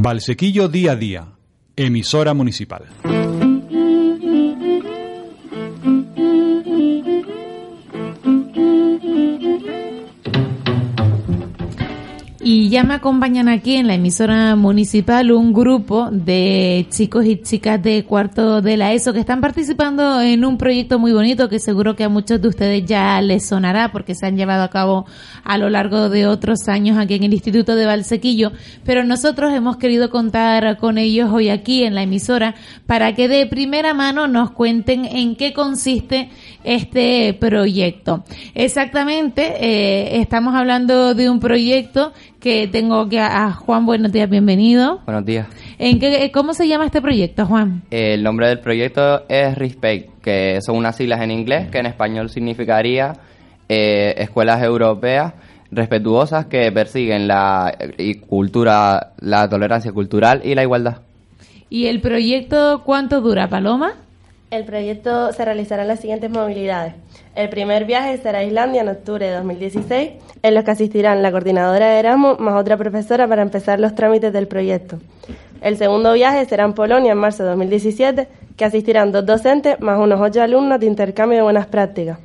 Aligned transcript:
Valsequillo 0.00 0.68
Día 0.68 0.92
a 0.92 0.96
Día, 0.96 1.26
emisora 1.74 2.32
municipal. 2.32 2.84
Ya 12.68 12.84
me 12.84 12.92
acompañan 12.92 13.48
aquí 13.48 13.76
en 13.76 13.86
la 13.86 13.94
emisora 13.94 14.54
municipal 14.54 15.32
un 15.32 15.54
grupo 15.54 16.10
de 16.10 16.84
chicos 16.90 17.24
y 17.24 17.40
chicas 17.40 17.82
de 17.82 18.04
cuarto 18.04 18.60
de 18.60 18.76
la 18.76 18.92
ESO 18.92 19.14
que 19.14 19.20
están 19.20 19.40
participando 19.40 20.20
en 20.20 20.44
un 20.44 20.58
proyecto 20.58 20.98
muy 20.98 21.14
bonito 21.14 21.48
que 21.48 21.60
seguro 21.60 21.96
que 21.96 22.04
a 22.04 22.10
muchos 22.10 22.42
de 22.42 22.48
ustedes 22.48 22.84
ya 22.84 23.22
les 23.22 23.46
sonará 23.46 23.90
porque 23.90 24.14
se 24.14 24.26
han 24.26 24.36
llevado 24.36 24.64
a 24.64 24.68
cabo 24.68 25.06
a 25.44 25.56
lo 25.56 25.70
largo 25.70 26.10
de 26.10 26.26
otros 26.26 26.68
años 26.68 26.98
aquí 26.98 27.14
en 27.14 27.24
el 27.24 27.32
Instituto 27.32 27.74
de 27.74 27.86
Valsequillo. 27.86 28.52
Pero 28.84 29.02
nosotros 29.02 29.54
hemos 29.54 29.78
querido 29.78 30.10
contar 30.10 30.76
con 30.76 30.98
ellos 30.98 31.30
hoy 31.32 31.48
aquí 31.48 31.84
en 31.84 31.94
la 31.94 32.02
emisora 32.02 32.54
para 32.84 33.14
que 33.14 33.28
de 33.28 33.46
primera 33.46 33.94
mano 33.94 34.28
nos 34.28 34.50
cuenten 34.50 35.06
en 35.06 35.36
qué 35.36 35.54
consiste 35.54 36.28
este 36.64 37.32
proyecto. 37.32 38.24
Exactamente, 38.54 39.54
eh, 39.58 40.20
estamos 40.20 40.54
hablando 40.54 41.14
de 41.14 41.30
un 41.30 41.40
proyecto 41.40 42.12
que 42.40 42.57
tengo 42.66 43.08
que 43.08 43.20
a 43.20 43.52
Juan, 43.52 43.86
buenos 43.86 44.10
días, 44.10 44.28
bienvenido. 44.28 45.00
Buenos 45.04 45.24
días. 45.24 45.46
¿En 45.78 46.00
qué, 46.00 46.30
¿Cómo 46.32 46.54
se 46.54 46.66
llama 46.66 46.86
este 46.86 47.00
proyecto, 47.00 47.46
Juan? 47.46 47.82
El 47.90 48.22
nombre 48.24 48.48
del 48.48 48.58
proyecto 48.58 49.22
es 49.28 49.56
RESPECT, 49.56 50.20
que 50.20 50.60
son 50.60 50.76
unas 50.76 50.96
siglas 50.96 51.20
en 51.20 51.30
inglés 51.30 51.70
que 51.70 51.78
en 51.78 51.86
español 51.86 52.30
significaría 52.30 53.12
eh, 53.68 54.14
escuelas 54.18 54.62
europeas 54.62 55.34
respetuosas 55.70 56.46
que 56.46 56.72
persiguen 56.72 57.28
la 57.28 57.76
cultura, 58.26 59.12
la 59.20 59.48
tolerancia 59.48 59.92
cultural 59.92 60.40
y 60.44 60.54
la 60.54 60.62
igualdad. 60.62 61.02
¿Y 61.70 61.86
el 61.86 62.00
proyecto 62.00 62.82
cuánto 62.84 63.20
dura, 63.20 63.48
Paloma? 63.48 63.92
El 64.50 64.64
proyecto 64.64 65.30
se 65.34 65.44
realizará 65.44 65.82
en 65.82 65.88
las 65.88 66.00
siguientes 66.00 66.30
movilidades. 66.30 66.94
El 67.34 67.50
primer 67.50 67.84
viaje 67.84 68.16
será 68.16 68.38
a 68.38 68.44
Islandia 68.44 68.80
en 68.80 68.88
octubre 68.88 69.26
de 69.26 69.34
2016, 69.34 70.12
en 70.42 70.54
los 70.54 70.64
que 70.64 70.70
asistirán 70.70 71.22
la 71.22 71.30
coordinadora 71.30 71.90
de 71.90 71.98
Erasmus 71.98 72.40
más 72.40 72.58
otra 72.58 72.78
profesora 72.78 73.28
para 73.28 73.42
empezar 73.42 73.78
los 73.78 73.94
trámites 73.94 74.32
del 74.32 74.48
proyecto. 74.48 75.00
El 75.60 75.76
segundo 75.76 76.14
viaje 76.14 76.46
será 76.46 76.64
en 76.64 76.72
Polonia 76.72 77.12
en 77.12 77.18
marzo 77.18 77.42
de 77.42 77.50
2017, 77.50 78.26
que 78.56 78.64
asistirán 78.64 79.12
dos 79.12 79.26
docentes 79.26 79.78
más 79.80 79.98
unos 79.98 80.18
ocho 80.18 80.40
alumnos 80.40 80.80
de 80.80 80.86
intercambio 80.86 81.36
de 81.36 81.42
buenas 81.42 81.66
prácticas. 81.66 82.18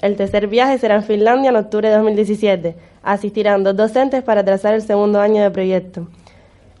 El 0.00 0.16
tercer 0.16 0.46
viaje 0.46 0.78
será 0.78 0.94
en 0.94 1.02
Finlandia 1.02 1.50
en 1.50 1.56
octubre 1.56 1.90
de 1.90 1.96
2017. 1.96 2.74
Asistirán 3.02 3.64
dos 3.64 3.76
docentes 3.76 4.22
para 4.22 4.42
trazar 4.42 4.72
el 4.72 4.80
segundo 4.80 5.20
año 5.20 5.42
de 5.42 5.50
proyecto. 5.50 6.08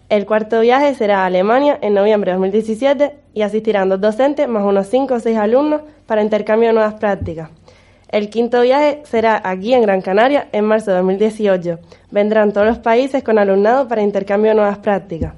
El 0.08 0.24
cuarto 0.24 0.60
viaje 0.60 0.94
será 0.94 1.22
a 1.22 1.26
Alemania 1.26 1.78
en 1.82 1.94
noviembre 1.94 2.30
de 2.30 2.36
2017 2.36 3.16
y 3.34 3.42
asistirán 3.42 3.88
dos 3.88 4.00
docentes 4.00 4.46
más 4.46 4.62
unos 4.62 4.86
cinco 4.86 5.14
o 5.14 5.20
seis 5.20 5.36
alumnos 5.36 5.80
para 6.06 6.22
intercambio 6.22 6.68
de 6.68 6.74
nuevas 6.74 6.94
prácticas. 6.94 7.50
El 8.08 8.30
quinto 8.30 8.62
viaje 8.62 9.02
será 9.02 9.42
aquí 9.44 9.74
en 9.74 9.82
Gran 9.82 10.00
Canaria 10.00 10.46
en 10.52 10.64
marzo 10.64 10.92
de 10.92 10.98
2018. 10.98 11.80
Vendrán 12.12 12.52
todos 12.52 12.68
los 12.68 12.78
países 12.78 13.24
con 13.24 13.36
alumnado 13.36 13.88
para 13.88 14.00
intercambio 14.00 14.52
de 14.52 14.54
nuevas 14.54 14.78
prácticas. 14.78 15.34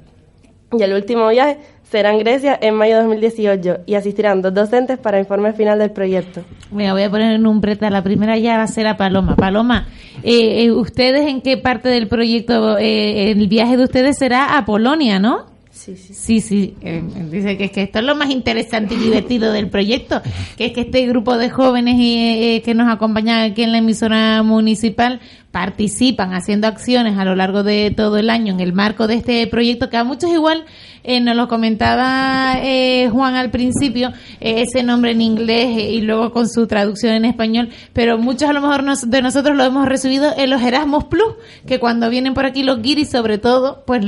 Y 0.71 0.83
el 0.83 0.93
último 0.93 1.27
viaje 1.29 1.57
será 1.89 2.11
en 2.11 2.19
Grecia 2.19 2.57
en 2.61 2.75
mayo 2.75 2.95
de 2.95 3.01
2018 3.03 3.79
y 3.85 3.95
asistirán 3.95 4.41
dos 4.41 4.53
docentes 4.53 4.97
para 4.97 5.19
informe 5.19 5.53
final 5.53 5.79
del 5.79 5.91
proyecto. 5.91 6.41
Me 6.71 6.91
voy 6.91 7.03
a 7.03 7.09
poner 7.09 7.33
en 7.33 7.47
un 7.47 7.61
preta. 7.61 7.89
La 7.89 8.03
primera 8.03 8.37
ya 8.37 8.57
va 8.57 8.63
a 8.63 8.67
ser 8.67 8.87
a 8.87 8.97
Paloma. 8.97 9.35
Paloma, 9.35 9.87
eh, 10.23 10.63
eh, 10.63 10.71
¿ustedes 10.71 11.27
en 11.27 11.41
qué 11.41 11.57
parte 11.57 11.89
del 11.89 12.07
proyecto, 12.07 12.77
eh, 12.77 13.31
el 13.31 13.47
viaje 13.47 13.77
de 13.77 13.83
ustedes 13.83 14.17
será 14.17 14.57
a 14.57 14.65
Polonia, 14.65 15.19
no? 15.19 15.59
Sí, 15.79 15.95
sí. 15.95 16.13
Sí, 16.13 16.41
sí. 16.41 16.75
Eh, 16.81 17.01
dice 17.31 17.57
que 17.57 17.65
es 17.65 17.71
que 17.71 17.83
esto 17.83 17.99
es 17.99 18.05
lo 18.05 18.13
más 18.13 18.29
interesante 18.31 18.95
y 18.95 18.97
divertido 18.97 19.53
del 19.53 19.69
proyecto, 19.69 20.21
que 20.57 20.65
es 20.65 20.71
que 20.73 20.81
este 20.81 21.07
grupo 21.07 21.37
de 21.37 21.49
jóvenes 21.49 21.95
eh, 21.99 22.61
que 22.65 22.73
nos 22.73 22.91
acompañan 22.91 23.39
aquí 23.39 23.63
en 23.63 23.71
la 23.71 23.77
emisora 23.77 24.43
municipal 24.43 25.21
participan 25.51 26.33
haciendo 26.33 26.67
acciones 26.67 27.17
a 27.17 27.25
lo 27.25 27.35
largo 27.35 27.63
de 27.63 27.91
todo 27.95 28.17
el 28.17 28.29
año 28.29 28.53
en 28.53 28.59
el 28.59 28.71
marco 28.73 29.07
de 29.07 29.15
este 29.15 29.47
proyecto 29.47 29.89
que 29.89 29.97
a 29.97 30.03
muchos 30.03 30.29
igual 30.29 30.63
eh, 31.03 31.19
nos 31.21 31.35
lo 31.35 31.47
comentaba 31.47 32.55
eh, 32.61 33.09
Juan 33.11 33.35
al 33.35 33.49
principio, 33.49 34.09
eh, 34.41 34.61
ese 34.67 34.83
nombre 34.83 35.11
en 35.11 35.21
inglés 35.21 35.75
eh, 35.77 35.91
y 35.91 36.01
luego 36.01 36.31
con 36.31 36.47
su 36.47 36.67
traducción 36.67 37.13
en 37.13 37.25
español, 37.25 37.69
pero 37.93 38.17
muchos 38.19 38.47
a 38.49 38.53
lo 38.53 38.61
mejor 38.61 38.83
nos- 38.83 39.09
de 39.09 39.21
nosotros 39.21 39.57
lo 39.57 39.63
hemos 39.63 39.87
recibido 39.87 40.31
en 40.37 40.49
los 40.51 40.61
Erasmus 40.61 41.05
Plus, 41.05 41.33
que 41.65 41.79
cuando 41.79 42.09
vienen 42.09 42.33
por 42.35 42.45
aquí 42.45 42.61
los 42.63 42.81
guiris 42.81 43.09
sobre 43.09 43.37
todo, 43.39 43.83
pues 43.87 44.05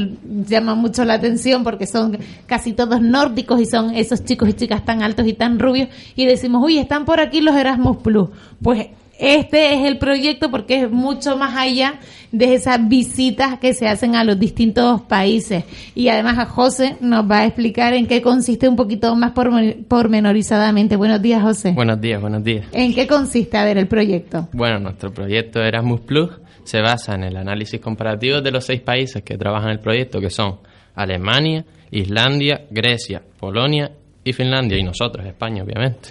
llaman 0.47 0.77
mucho 0.77 1.05
la 1.05 1.13
atención 1.15 1.63
porque 1.63 1.87
son 1.87 2.19
casi 2.45 2.73
todos 2.73 3.01
nórdicos 3.01 3.59
y 3.59 3.65
son 3.65 3.95
esos 3.95 4.23
chicos 4.25 4.49
y 4.49 4.53
chicas 4.53 4.85
tan 4.85 5.01
altos 5.01 5.25
y 5.27 5.33
tan 5.33 5.57
rubios 5.59 5.89
y 6.15 6.25
decimos, 6.25 6.61
uy, 6.63 6.77
están 6.77 7.05
por 7.05 7.19
aquí 7.19 7.41
los 7.41 7.55
Erasmus 7.55 7.97
Plus. 7.97 8.29
Pues 8.61 8.87
este 9.21 9.73
es 9.75 9.85
el 9.87 9.97
proyecto 9.97 10.49
porque 10.51 10.81
es 10.81 10.91
mucho 10.91 11.37
más 11.37 11.55
allá 11.55 11.99
de 12.31 12.53
esas 12.55 12.87
visitas 12.87 13.59
que 13.59 13.73
se 13.73 13.87
hacen 13.87 14.15
a 14.15 14.23
los 14.23 14.39
distintos 14.39 15.01
países. 15.01 15.63
Y 15.95 16.07
además 16.09 16.39
a 16.39 16.45
José 16.45 16.97
nos 17.01 17.29
va 17.29 17.39
a 17.39 17.45
explicar 17.45 17.93
en 17.93 18.07
qué 18.07 18.21
consiste 18.21 18.67
un 18.67 18.75
poquito 18.75 19.15
más 19.15 19.33
pormen- 19.33 19.85
pormenorizadamente. 19.85 20.95
Buenos 20.95 21.21
días, 21.21 21.41
José. 21.41 21.71
Buenos 21.71 22.01
días, 22.01 22.19
buenos 22.19 22.43
días. 22.43 22.65
¿En 22.71 22.93
qué 22.93 23.05
consiste, 23.05 23.57
a 23.57 23.63
ver, 23.65 23.77
el 23.77 23.87
proyecto? 23.87 24.47
Bueno, 24.53 24.79
nuestro 24.79 25.13
proyecto 25.13 25.61
Erasmus 25.61 26.01
Plus 26.01 26.29
se 26.63 26.81
basa 26.81 27.15
en 27.15 27.23
el 27.23 27.37
análisis 27.37 27.79
comparativo 27.79 28.41
de 28.41 28.51
los 28.51 28.65
seis 28.65 28.81
países 28.81 29.23
que 29.23 29.37
trabajan 29.37 29.69
el 29.71 29.79
proyecto, 29.79 30.19
que 30.19 30.29
son 30.29 30.59
Alemania, 30.95 31.65
Islandia, 31.91 32.61
Grecia, 32.69 33.21
Polonia 33.39 33.91
y 34.23 34.33
Finlandia, 34.33 34.77
y 34.77 34.83
nosotros, 34.83 35.25
España, 35.25 35.63
obviamente. 35.63 36.09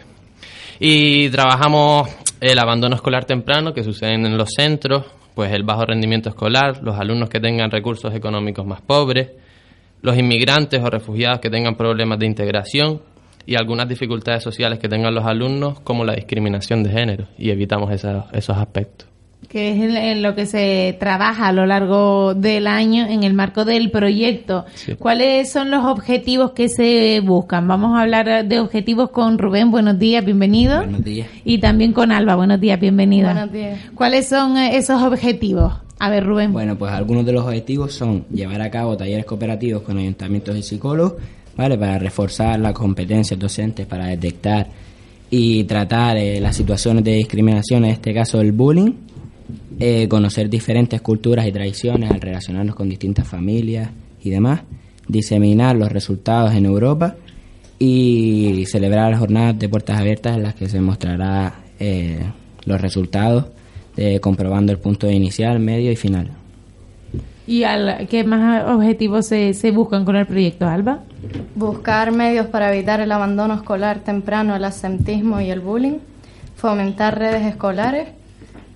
Y 0.79 1.29
trabajamos 1.29 2.09
el 2.41 2.59
abandono 2.59 2.97
escolar 2.97 3.25
temprano 3.25 3.75
que 3.75 3.85
sucede 3.85 4.15
en 4.15 4.37
los 4.37 4.51
centros, 4.57 5.05
pues 5.35 5.53
el 5.53 5.63
bajo 5.63 5.85
rendimiento 5.85 6.31
escolar, 6.31 6.83
los 6.83 6.99
alumnos 6.99 7.29
que 7.29 7.41
tengan 7.41 7.71
recursos 7.71 8.15
económicos 8.15 8.67
más 8.67 8.81
pobres, 8.81 9.31
los 10.03 10.17
inmigrantes 10.17 10.83
o 10.83 10.89
refugiados 10.89 11.41
que 11.41 11.51
tengan 11.51 11.77
problemas 11.77 12.19
de 12.19 12.27
integración 12.27 13.03
y 13.45 13.57
algunas 13.57 13.89
dificultades 13.89 14.43
sociales 14.43 14.79
que 14.79 14.89
tengan 14.89 15.15
los 15.15 15.27
alumnos, 15.27 15.81
como 15.81 16.05
la 16.05 16.15
discriminación 16.15 16.83
de 16.83 16.91
género, 16.91 17.29
y 17.37 17.51
evitamos 17.51 17.93
esos, 17.93 18.25
esos 18.33 18.57
aspectos. 18.57 19.10
Que 19.49 19.71
es 19.73 19.79
en- 19.81 19.97
en 19.97 20.23
lo 20.23 20.35
que 20.37 20.47
se 20.47 20.97
trabaja 21.01 21.49
a 21.49 21.53
lo 21.53 21.67
largo 21.67 22.35
del 22.35 22.67
año 22.69 23.07
en 23.09 23.25
el 23.25 23.35
marco 23.35 23.65
del 23.65 23.91
proyecto. 23.91 24.65
Sí. 24.75 24.95
¿Cuáles 24.95 25.51
son 25.51 25.71
los 25.71 25.85
objetivos 25.85 26.53
que 26.53 26.69
se 26.69 27.21
buscan? 27.25 27.67
Vamos 27.67 27.97
a 27.99 28.03
hablar 28.03 28.47
de 28.47 28.61
objetivos 28.61 29.11
con 29.11 29.39
Rubén. 29.39 29.71
Buenos 29.73 29.99
días, 29.99 30.25
bienvenido. 30.25 30.77
Buenos 30.79 31.03
días. 31.05 31.29
Y 31.45 31.59
también 31.59 31.93
con 31.93 32.13
Alba. 32.13 32.37
Buenos 32.37 32.61
días, 32.61 32.79
bienvenida. 32.79 33.33
Buenos 33.33 33.53
días. 33.53 33.79
¿Cuáles 33.95 34.29
son 34.29 34.57
eh, 34.57 34.77
esos 34.77 35.03
objetivos? 35.03 35.73
A 35.99 36.09
ver, 36.11 36.25
Rubén. 36.25 36.53
Bueno, 36.53 36.77
pues 36.79 36.93
algunos 36.93 37.27
de 37.27 37.33
los 37.33 37.45
objetivos 37.45 37.93
son 37.93 38.25
llevar 38.33 38.63
a 38.63 38.71
cabo 38.71 38.97
talleres 38.97 39.25
cooperativos 39.25 39.83
con 39.83 39.99
ayuntamientos 39.99 40.57
y 40.57 40.63
psicólogos, 40.63 41.15
¿vale? 41.57 41.77
Para 41.77 41.99
reforzar 41.99 42.59
las 42.61 42.73
competencias 42.73 43.39
docentes 43.39 43.85
para 43.87 44.07
detectar 44.07 44.69
y 45.29 45.65
tratar 45.65 46.17
eh, 46.17 46.41
las 46.41 46.57
situaciones 46.57 47.05
de 47.05 47.13
discriminación, 47.15 47.85
en 47.85 47.91
este 47.91 48.15
caso 48.15 48.41
el 48.41 48.53
bullying, 48.53 48.93
eh, 49.83 50.09
conocer 50.09 50.51
diferentes 50.51 51.01
culturas 51.01 51.47
y 51.47 51.53
tradiciones 51.53 52.11
al 52.11 52.21
relacionarnos 52.21 52.75
con 52.75 52.91
distintas 52.91 53.27
familias 53.27 53.89
y 54.23 54.29
demás, 54.29 54.61
diseminar 55.09 55.75
los 55.75 55.91
resultados 55.91 56.53
en 56.53 56.67
Europa 56.67 57.17
y 57.79 58.67
celebrar 58.67 59.11
las 59.11 59.21
jornadas 59.21 59.59
de 59.59 59.71
puertas 59.71 59.99
abiertas 59.99 60.37
en 60.37 60.43
las 60.43 60.55
que 60.55 60.69
se 60.69 60.83
mostrará 60.83 61.55
eh, 61.79 62.21
los 62.67 62.79
resultados 62.79 63.47
de 63.97 64.21
comprobando 64.21 64.71
el 64.71 64.79
punto 64.79 65.11
inicial, 65.11 65.59
medio 65.61 65.91
y 65.91 65.97
final. 65.97 66.31
¿Y 67.47 67.65
al, 67.65 68.07
qué 68.09 68.23
más 68.23 68.69
objetivos 68.69 69.27
se, 69.27 69.55
se 69.55 69.71
buscan 69.71 70.05
con 70.05 70.15
el 70.15 70.27
proyecto, 70.27 70.69
Alba? 70.69 71.01
Buscar 71.55 72.13
medios 72.13 72.47
para 72.49 72.71
evitar 72.73 73.01
el 73.01 73.11
abandono 73.11 73.55
escolar 73.55 74.01
temprano, 74.01 74.55
el 74.55 74.65
absentismo 74.65 75.41
y 75.41 75.49
el 75.51 75.61
bullying. 75.61 75.99
Fomentar 76.55 77.19
redes 77.19 77.47
escolares. 77.47 78.20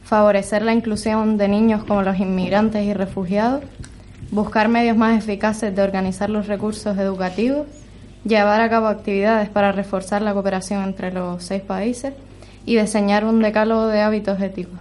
Favorecer 0.05 0.63
la 0.63 0.73
inclusión 0.75 1.37
de 1.39 1.49
niños 1.49 1.85
como 1.85 2.03
los 2.03 2.19
inmigrantes 2.19 2.85
y 2.85 2.93
refugiados. 2.93 3.63
Buscar 4.31 4.69
medios 4.69 4.97
más 4.97 5.19
eficaces 5.19 5.75
de 5.75 5.83
organizar 5.83 6.31
los 6.31 6.47
recursos 6.47 6.97
educativos. 6.99 7.67
Llevar 8.25 8.61
a 8.61 8.71
cabo 8.71 8.87
actividades 8.87 9.49
para 9.49 9.73
reforzar 9.73 10.23
la 10.23 10.33
cooperación 10.33 10.83
entre 10.85 11.13
los 11.13 11.43
seis 11.43 11.63
países. 11.63 12.13
Y 12.67 12.77
diseñar 12.77 13.25
un 13.25 13.41
decálogo 13.43 13.87
de 13.89 14.01
hábitos 14.01 14.41
éticos. 14.41 14.79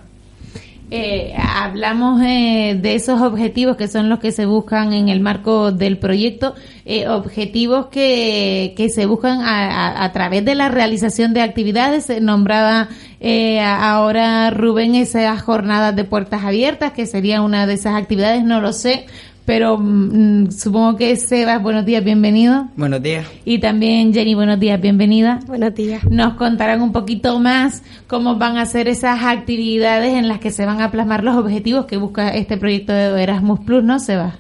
Eh, 0.92 1.34
hablamos 1.38 2.22
eh, 2.22 2.78
de 2.80 2.94
esos 2.94 3.20
objetivos 3.22 3.78
que 3.78 3.88
son 3.88 4.10
los 4.10 4.20
que 4.20 4.32
se 4.32 4.46
buscan 4.46 4.94
en 4.94 5.10
el 5.10 5.22
marco 5.22 5.72
del 5.72 5.98
proyecto, 5.98 6.54
eh, 6.86 7.08
objetivos 7.08 7.88
que, 7.88 8.74
que 8.78 8.90
se 8.90 9.08
buscan 9.08 9.42
a, 9.42 10.04
a- 10.04 10.12
través 10.12 10.46
de 10.46 10.54
la 10.54 10.70
realización 10.70 11.34
de 11.34 11.42
actividades. 11.42 12.12
Nombraba 12.22 12.90
eh, 13.26 13.62
ahora 13.62 14.50
Rubén 14.50 14.96
esas 14.96 15.42
jornadas 15.42 15.96
de 15.96 16.04
puertas 16.04 16.44
abiertas, 16.44 16.92
que 16.92 17.06
sería 17.06 17.42
una 17.42 17.66
de 17.66 17.76
esas 17.76 17.96
actividades, 17.96 18.44
no 18.44 18.60
lo 18.60 18.74
sé, 18.74 19.06
pero 19.46 19.78
mm, 19.78 20.52
supongo 20.52 20.98
que 20.98 21.16
Sebas, 21.16 21.64
buenos 21.64 21.86
días, 21.86 22.04
bienvenido. 22.04 22.68
Buenos 22.76 23.02
días. 23.02 23.26
Y 23.46 23.60
también 23.60 24.14
Jenny, 24.14 24.36
buenos 24.36 24.60
días, 24.60 24.82
bienvenida. 24.82 25.40
Buenos 25.48 25.74
días. 25.74 26.04
Nos 26.04 26.34
contarán 26.34 26.82
un 26.82 26.92
poquito 26.92 27.40
más 27.40 27.82
cómo 28.08 28.36
van 28.36 28.58
a 28.58 28.66
ser 28.66 28.90
esas 28.90 29.24
actividades 29.24 30.16
en 30.16 30.28
las 30.28 30.40
que 30.40 30.52
se 30.52 30.66
van 30.66 30.82
a 30.82 30.92
plasmar 30.92 31.24
los 31.24 31.38
objetivos 31.38 31.86
que 31.86 31.96
busca 31.96 32.28
este 32.36 32.58
proyecto 32.58 32.92
de 32.92 33.24
Erasmus 33.24 33.62
Plus, 33.62 33.86
¿no, 33.86 34.00
Sebas? 34.00 34.36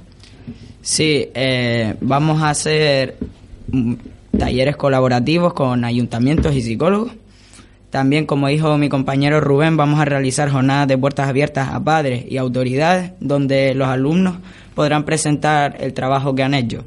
Sí, 0.81 1.29
eh, 1.33 1.95
vamos 2.01 2.41
a 2.41 2.49
hacer 2.49 3.15
mm, 3.71 3.93
talleres 4.37 4.75
colaborativos 4.75 5.53
con 5.53 5.85
ayuntamientos 5.85 6.53
y 6.53 6.61
psicólogos. 6.61 7.13
También, 7.93 8.25
como 8.25 8.47
dijo 8.47 8.75
mi 8.79 8.89
compañero 8.89 9.39
Rubén, 9.39 9.77
vamos 9.77 9.99
a 9.99 10.05
realizar 10.05 10.49
jornadas 10.49 10.87
de 10.87 10.97
puertas 10.97 11.29
abiertas 11.29 11.69
a 11.69 11.83
padres 11.83 12.25
y 12.27 12.37
autoridades 12.37 13.11
donde 13.19 13.75
los 13.75 13.87
alumnos 13.87 14.37
podrán 14.73 15.03
presentar 15.03 15.77
el 15.79 15.93
trabajo 15.93 16.33
que 16.33 16.41
han 16.41 16.55
hecho. 16.55 16.85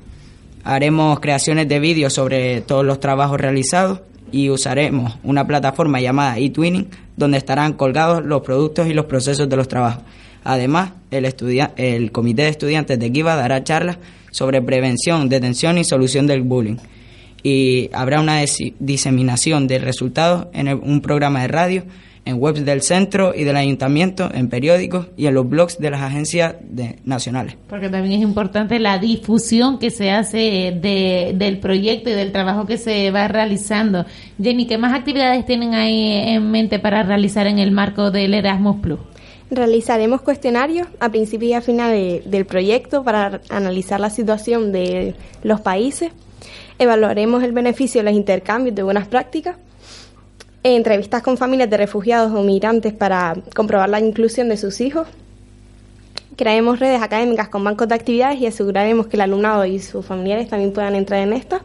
Haremos 0.64 1.20
creaciones 1.20 1.69
de 1.69 1.79
vídeos 1.79 2.12
sobre 2.12 2.61
todos 2.61 2.85
los 2.85 2.99
trabajos 2.99 3.41
realizados 3.41 4.00
y 4.32 4.50
usaremos 4.50 5.17
una 5.23 5.47
plataforma 5.47 6.00
llamada 6.00 6.38
eTwinning 6.38 6.88
donde 7.17 7.38
estarán 7.38 7.75
colgados 7.75 8.25
los 8.25 8.43
productos 8.43 8.88
y 8.88 8.93
los 8.93 9.05
procesos 9.05 9.49
de 9.49 9.55
los 9.55 9.69
trabajos. 9.69 10.03
Además, 10.43 10.91
el, 11.12 12.11
Comité 12.11 12.43
de 12.43 12.49
Estudiantes 12.49 12.99
de 12.99 13.12
Kiva 13.12 13.37
dará 13.37 13.62
charlas 13.62 13.99
sobre 14.32 14.61
prevención, 14.61 15.29
detención 15.29 15.79
y 15.79 15.85
solución 15.85 16.26
del 16.26 16.43
bullying. 16.43 16.79
Y 17.48 17.90
habrá 17.93 18.20
una 18.20 18.40
diseminación 18.81 19.69
de 19.69 19.78
resultados 19.78 20.46
en 20.52 20.66
el- 20.69 20.76
un 20.82 21.00
programa 21.00 21.43
de 21.43 21.48
radio, 21.48 21.82
en 22.25 22.43
webs 22.43 22.64
del 22.64 22.82
centro 22.82 23.32
y 23.37 23.44
del 23.44 23.56
ayuntamiento, 23.56 24.28
en 24.34 24.48
periódicos 24.48 25.06
y 25.16 25.26
en 25.26 25.34
los 25.34 25.48
blogs 25.48 25.78
de 25.78 25.90
las 25.90 26.02
agencias 26.02 26.56
de- 26.60 26.96
nacionales. 27.04 27.54
Porque 27.69 27.88
también 27.88 28.14
es 28.20 28.22
importante 28.26 28.81
la 28.81 28.98
difusión 28.98 29.78
que 29.78 29.90
se 29.90 30.10
hace 30.10 30.76
de, 30.81 31.34
del 31.37 31.58
proyecto 31.58 32.10
y 32.10 32.14
del 32.14 32.32
trabajo 32.32 32.66
que 32.66 32.78
se 32.78 33.12
va 33.12 33.28
realizando. 33.28 34.06
Jenny, 34.43 34.66
¿qué 34.66 34.76
más 34.76 34.93
actividades 34.93 35.46
tienen 35.46 35.75
ahí 35.75 36.14
en 36.34 36.50
mente 36.50 36.81
para 36.81 37.04
realizar 37.04 37.46
en 37.46 37.60
el 37.60 37.70
marco 37.70 38.10
del 38.10 38.34
Erasmus 38.34 38.78
Plus? 38.81 38.98
Realizaremos 39.48 40.20
cuestionarios 40.22 40.88
a 40.98 41.08
principio 41.10 41.48
y 41.50 41.52
a 41.52 41.60
final 41.60 41.93
de- 41.93 42.22
del 42.26 42.44
proyecto 42.44 43.04
para 43.04 43.40
analizar 43.50 44.00
la 44.00 44.10
situación 44.10 44.72
de 44.72 45.14
los 45.44 45.60
países. 45.60 46.10
Evaluaremos 46.78 47.43
el 47.43 47.52
beneficio 47.52 48.00
de 48.00 48.05
los 48.05 48.14
intercambios 48.14 48.75
de 48.75 48.82
buenas 48.82 49.08
prácticas. 49.08 49.56
Entrevistas 50.62 51.23
con 51.23 51.38
familias 51.38 51.70
de 51.70 51.78
refugiados 51.78 52.32
o 52.32 52.43
migrantes 52.43 52.93
para 52.93 53.34
comprobar 53.55 53.88
la 53.88 54.00
inclusión 54.00 54.49
de 54.49 54.58
sus 54.58 54.81
hijos. 54.82 55.06
Crearemos 56.37 56.78
redes 56.78 57.00
académicas 57.00 57.49
con 57.49 57.64
bancos 57.64 57.88
de 57.88 57.94
actividades 57.94 58.40
y 58.40 58.46
aseguraremos 58.46 59.06
que 59.06 59.17
el 59.17 59.23
alumnado 59.23 59.64
y 59.64 59.78
sus 59.78 60.05
familiares 60.05 60.49
también 60.49 60.73
puedan 60.73 60.94
entrar 60.94 61.20
en 61.23 61.32
estas. 61.32 61.62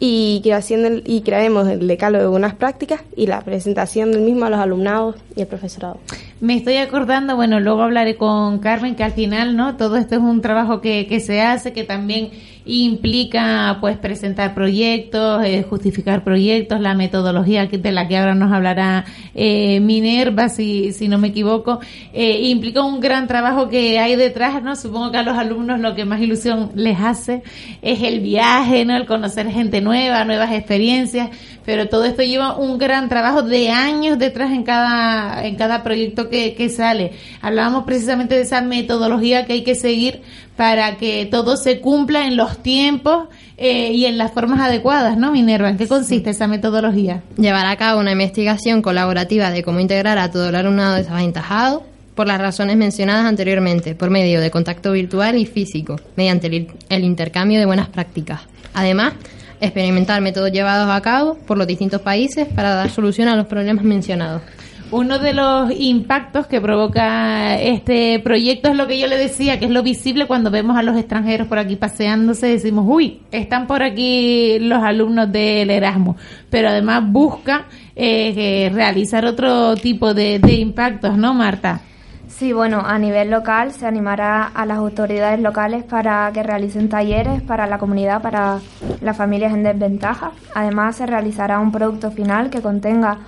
Y, 0.00 0.40
creación 0.42 1.02
y 1.04 1.20
crearemos 1.20 1.68
el 1.68 1.86
decálogo 1.86 2.24
de 2.24 2.30
buenas 2.30 2.54
prácticas 2.54 3.02
y 3.14 3.26
la 3.26 3.42
presentación 3.42 4.10
del 4.10 4.22
mismo 4.22 4.46
a 4.46 4.50
los 4.50 4.58
alumnados 4.58 5.16
y 5.36 5.42
el 5.42 5.46
profesorado. 5.46 6.00
Me 6.40 6.56
estoy 6.56 6.76
acordando, 6.76 7.36
bueno, 7.36 7.60
luego 7.60 7.82
hablaré 7.82 8.16
con 8.16 8.60
Carmen, 8.60 8.94
que 8.94 9.04
al 9.04 9.12
final, 9.12 9.56
¿no? 9.56 9.76
Todo 9.76 9.98
esto 9.98 10.14
es 10.14 10.22
un 10.22 10.40
trabajo 10.40 10.80
que, 10.80 11.06
que 11.06 11.20
se 11.20 11.42
hace, 11.42 11.74
que 11.74 11.84
también 11.84 12.30
implica, 12.64 13.78
pues, 13.80 13.98
presentar 13.98 14.54
proyectos, 14.54 15.44
eh, 15.44 15.64
justificar 15.68 16.24
proyectos, 16.24 16.80
la 16.80 16.94
metodología 16.94 17.66
de 17.66 17.92
la 17.92 18.06
que 18.06 18.16
ahora 18.16 18.34
nos 18.34 18.52
hablará 18.52 19.04
eh, 19.34 19.80
Minerva, 19.80 20.48
si, 20.48 20.92
si 20.92 21.08
no 21.08 21.18
me 21.18 21.28
equivoco, 21.28 21.80
eh, 22.12 22.48
implica 22.48 22.82
un 22.82 23.00
gran 23.00 23.26
trabajo 23.26 23.68
que 23.68 23.98
hay 23.98 24.16
detrás, 24.16 24.62
¿no? 24.62 24.76
Supongo 24.76 25.10
que 25.10 25.18
a 25.18 25.22
los 25.22 25.36
alumnos 25.36 25.80
lo 25.80 25.94
que 25.94 26.04
más 26.04 26.20
ilusión 26.20 26.70
les 26.74 26.98
hace 27.00 27.42
es 27.82 28.02
el 28.02 28.20
viaje, 28.20 28.84
¿no? 28.84 28.96
El 28.96 29.06
conocer 29.06 29.50
gente 29.50 29.80
nueva, 29.80 30.24
nuevas 30.24 30.52
experiencias, 30.52 31.30
pero 31.66 31.88
todo 31.88 32.04
esto 32.04 32.22
lleva 32.22 32.56
un 32.56 32.78
gran 32.78 33.08
trabajo 33.08 33.42
de 33.42 33.70
años 33.70 34.18
detrás 34.18 34.52
en 34.52 34.62
cada, 34.62 35.44
en 35.44 35.56
cada 35.56 35.82
proyecto 35.82 36.29
que, 36.30 36.54
que 36.54 36.68
sale. 36.68 37.12
Hablábamos 37.42 37.84
precisamente 37.84 38.36
de 38.36 38.42
esa 38.42 38.62
metodología 38.62 39.44
que 39.44 39.54
hay 39.54 39.64
que 39.64 39.74
seguir 39.74 40.22
para 40.56 40.96
que 40.96 41.26
todo 41.30 41.56
se 41.56 41.80
cumpla 41.80 42.26
en 42.26 42.36
los 42.36 42.62
tiempos 42.62 43.28
eh, 43.56 43.92
y 43.92 44.06
en 44.06 44.18
las 44.18 44.32
formas 44.32 44.60
adecuadas, 44.60 45.16
¿no, 45.16 45.32
Minerva? 45.32 45.68
¿En 45.68 45.76
qué 45.76 45.86
consiste 45.86 46.30
esa 46.30 46.46
metodología? 46.46 47.22
Llevar 47.36 47.66
a 47.66 47.76
cabo 47.76 48.00
una 48.00 48.12
investigación 48.12 48.82
colaborativa 48.82 49.50
de 49.50 49.62
cómo 49.62 49.80
integrar 49.80 50.18
a 50.18 50.30
todo 50.30 50.48
el 50.48 50.54
alumnado 50.54 50.96
desaventajado 50.96 51.82
por 52.14 52.26
las 52.26 52.38
razones 52.38 52.76
mencionadas 52.76 53.24
anteriormente, 53.24 53.94
por 53.94 54.10
medio 54.10 54.40
de 54.40 54.50
contacto 54.50 54.92
virtual 54.92 55.38
y 55.38 55.46
físico, 55.46 55.96
mediante 56.16 56.48
el, 56.48 56.68
el 56.88 57.04
intercambio 57.04 57.58
de 57.58 57.66
buenas 57.66 57.88
prácticas. 57.88 58.40
Además, 58.74 59.14
experimentar 59.60 60.20
métodos 60.20 60.52
llevados 60.52 60.90
a 60.90 61.00
cabo 61.00 61.34
por 61.46 61.58
los 61.58 61.66
distintos 61.66 62.00
países 62.00 62.48
para 62.48 62.74
dar 62.74 62.90
solución 62.90 63.28
a 63.28 63.36
los 63.36 63.46
problemas 63.46 63.84
mencionados. 63.84 64.42
Uno 64.92 65.20
de 65.20 65.34
los 65.34 65.70
impactos 65.70 66.48
que 66.48 66.60
provoca 66.60 67.56
este 67.60 68.18
proyecto 68.18 68.70
es 68.70 68.76
lo 68.76 68.88
que 68.88 68.98
yo 68.98 69.06
le 69.06 69.16
decía, 69.16 69.60
que 69.60 69.66
es 69.66 69.70
lo 69.70 69.84
visible 69.84 70.26
cuando 70.26 70.50
vemos 70.50 70.76
a 70.76 70.82
los 70.82 70.96
extranjeros 70.96 71.46
por 71.46 71.58
aquí 71.58 71.76
paseándose, 71.76 72.48
decimos, 72.48 72.84
uy, 72.88 73.20
están 73.30 73.68
por 73.68 73.84
aquí 73.84 74.58
los 74.58 74.82
alumnos 74.82 75.30
del 75.30 75.70
Erasmus, 75.70 76.16
pero 76.50 76.70
además 76.70 77.04
busca 77.06 77.66
eh, 77.94 78.34
que 78.34 78.70
realizar 78.74 79.24
otro 79.26 79.76
tipo 79.76 80.12
de, 80.12 80.40
de 80.40 80.54
impactos, 80.54 81.16
¿no, 81.16 81.34
Marta? 81.34 81.82
Sí, 82.26 82.52
bueno, 82.52 82.82
a 82.84 82.98
nivel 82.98 83.30
local 83.30 83.70
se 83.70 83.86
animará 83.86 84.44
a 84.44 84.66
las 84.66 84.78
autoridades 84.78 85.38
locales 85.40 85.84
para 85.84 86.30
que 86.32 86.42
realicen 86.42 86.88
talleres 86.88 87.42
para 87.42 87.68
la 87.68 87.78
comunidad, 87.78 88.22
para 88.22 88.58
las 89.00 89.16
familias 89.16 89.52
en 89.52 89.62
desventaja. 89.62 90.32
Además, 90.52 90.96
se 90.96 91.06
realizará 91.06 91.60
un 91.60 91.70
producto 91.70 92.10
final 92.10 92.50
que 92.50 92.60
contenga 92.60 93.18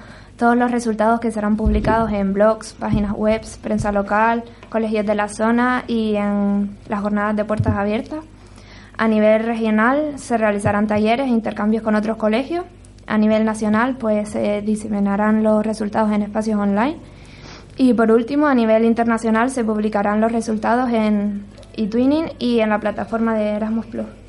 todos 0.43 0.57
los 0.57 0.73
resultados 0.73 1.21
que 1.21 1.31
serán 1.31 1.57
publicados 1.57 2.11
en 2.11 2.33
blogs, 2.33 2.73
páginas 2.73 3.13
web, 3.13 3.43
prensa 3.63 3.93
local, 3.93 4.43
colegios 4.71 5.07
de 5.07 5.15
la 5.15 5.29
zona 5.29 5.85
y 5.87 6.17
en 6.17 6.77
las 6.89 7.01
jornadas 7.01 7.37
de 7.37 7.45
puertas 7.45 7.77
abiertas. 7.77 8.25
A 8.99 9.07
nivel 9.07 9.45
regional 9.45 10.15
se 10.17 10.37
realizarán 10.39 10.89
talleres 10.89 11.29
e 11.29 11.31
intercambios 11.31 11.85
con 11.85 11.95
otros 11.95 12.17
colegios. 12.17 12.65
A 13.07 13.19
nivel 13.19 13.45
nacional, 13.45 13.99
pues 13.99 14.31
se 14.31 14.63
diseminarán 14.63 15.45
los 15.45 15.65
resultados 15.65 16.11
en 16.11 16.23
espacios 16.23 16.59
online. 16.59 16.97
Y 17.77 17.95
por 17.95 18.11
último, 18.11 18.49
a 18.49 18.55
nivel 18.57 18.85
internacional 18.85 19.49
se 19.51 19.63
publicarán 19.63 20.21
los 20.21 20.33
resultados 20.33 20.91
en 20.91 21.45
eTwinning 21.77 22.33
y 22.41 22.59
en 22.59 22.71
la 22.71 22.81
plataforma 22.81 23.37
de 23.37 23.51
Erasmus 23.51 23.87
Plus. 23.87 24.22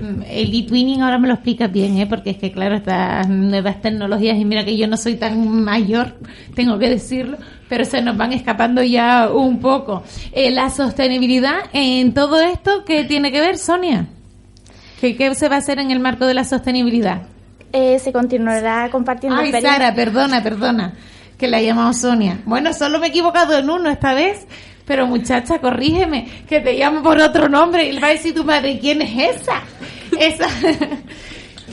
Mm, 0.00 0.22
El 0.28 0.54
e-twinning 0.54 1.02
ahora 1.02 1.18
me 1.18 1.28
lo 1.28 1.34
explica 1.34 1.66
bien, 1.66 1.98
¿eh? 1.98 2.06
porque 2.06 2.30
es 2.30 2.38
que, 2.38 2.50
claro, 2.52 2.76
estas 2.76 3.28
nuevas 3.28 3.80
tecnologías, 3.82 4.38
y 4.38 4.44
mira 4.44 4.64
que 4.64 4.76
yo 4.76 4.86
no 4.86 4.96
soy 4.96 5.16
tan 5.16 5.62
mayor, 5.62 6.16
tengo 6.54 6.78
que 6.78 6.88
decirlo, 6.88 7.36
pero 7.68 7.84
se 7.84 8.00
nos 8.00 8.16
van 8.16 8.32
escapando 8.32 8.82
ya 8.82 9.28
un 9.32 9.60
poco. 9.60 10.02
Eh, 10.32 10.50
la 10.50 10.70
sostenibilidad 10.70 11.58
en 11.72 12.14
todo 12.14 12.40
esto, 12.40 12.84
¿qué 12.84 13.04
tiene 13.04 13.30
que 13.30 13.40
ver, 13.40 13.58
Sonia? 13.58 14.06
¿Qué, 15.00 15.16
qué 15.16 15.34
se 15.34 15.48
va 15.48 15.56
a 15.56 15.58
hacer 15.58 15.78
en 15.78 15.90
el 15.90 16.00
marco 16.00 16.26
de 16.26 16.34
la 16.34 16.44
sostenibilidad? 16.44 17.22
Eh, 17.72 17.98
se 17.98 18.12
continuará 18.12 18.88
compartiendo 18.90 19.40
Ay, 19.40 19.52
Sara, 19.52 19.94
perdona, 19.94 20.42
perdona, 20.42 20.94
que 21.36 21.48
la 21.48 21.60
he 21.60 21.66
llamado 21.66 21.92
Sonia. 21.92 22.38
Bueno, 22.46 22.72
solo 22.72 23.00
me 23.00 23.06
he 23.06 23.08
equivocado 23.10 23.58
en 23.58 23.68
uno 23.68 23.90
esta 23.90 24.14
vez, 24.14 24.46
pero 24.86 25.06
muchacha, 25.06 25.58
corrígeme, 25.58 26.28
que 26.48 26.60
te 26.60 26.74
llamo 26.74 27.02
por 27.02 27.18
otro 27.18 27.48
nombre 27.48 27.88
y 27.88 27.98
va 27.98 28.08
a 28.08 28.12
decir 28.12 28.34
tu 28.34 28.44
madre, 28.44 28.78
¿quién 28.78 29.02
es 29.02 29.36
esa? 29.36 29.62
Esa... 30.18 30.48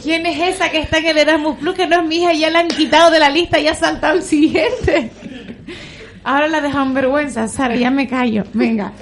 ¿Quién 0.01 0.25
es 0.25 0.55
esa 0.55 0.71
que 0.71 0.79
está 0.79 0.97
en 0.97 1.05
el 1.07 1.17
Erasmus 1.19 1.57
Plus? 1.57 1.75
Que 1.75 1.85
no 1.85 2.01
es 2.01 2.07
mi 2.07 2.15
hija, 2.17 2.33
ya 2.33 2.49
la 2.49 2.61
han 2.61 2.69
quitado 2.69 3.11
de 3.11 3.19
la 3.19 3.29
lista 3.29 3.59
y 3.59 3.67
ha 3.67 3.75
saltado 3.75 4.15
el 4.15 4.23
siguiente. 4.23 5.11
Ahora 6.23 6.47
la 6.47 6.61
dejan 6.61 6.89
en 6.89 6.93
vergüenza, 6.93 7.47
Sara, 7.47 7.75
ya 7.75 7.89
me 7.89 8.07
callo. 8.07 8.43
Venga. 8.53 8.93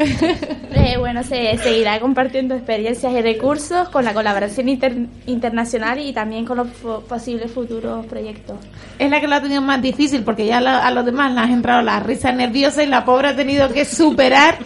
Eh, 0.71 0.97
bueno, 0.97 1.23
se 1.23 1.57
seguirá 1.57 1.99
compartiendo 1.99 2.55
experiencias 2.55 3.11
y 3.11 3.21
recursos 3.21 3.89
con 3.89 4.05
la 4.05 4.13
colaboración 4.13 4.69
inter- 4.69 5.07
internacional 5.25 5.99
y 5.99 6.13
también 6.13 6.45
con 6.45 6.57
los 6.57 6.67
posibles 7.07 7.51
futuros 7.51 8.05
proyectos. 8.05 8.57
Es 8.97 9.09
la 9.09 9.19
que 9.19 9.27
lo 9.27 9.35
ha 9.35 9.41
tenido 9.41 9.61
más 9.61 9.81
difícil 9.81 10.23
porque 10.23 10.45
ya 10.45 10.61
la- 10.61 10.85
a 10.85 10.91
los 10.91 11.05
demás 11.05 11.33
le 11.33 11.41
han 11.41 11.51
entrado 11.51 11.81
la 11.81 11.99
risa 11.99 12.31
nerviosa 12.31 12.83
y 12.83 12.87
la 12.87 13.03
pobre 13.03 13.29
ha 13.29 13.35
tenido 13.35 13.67
que 13.73 13.83
superar 13.83 14.57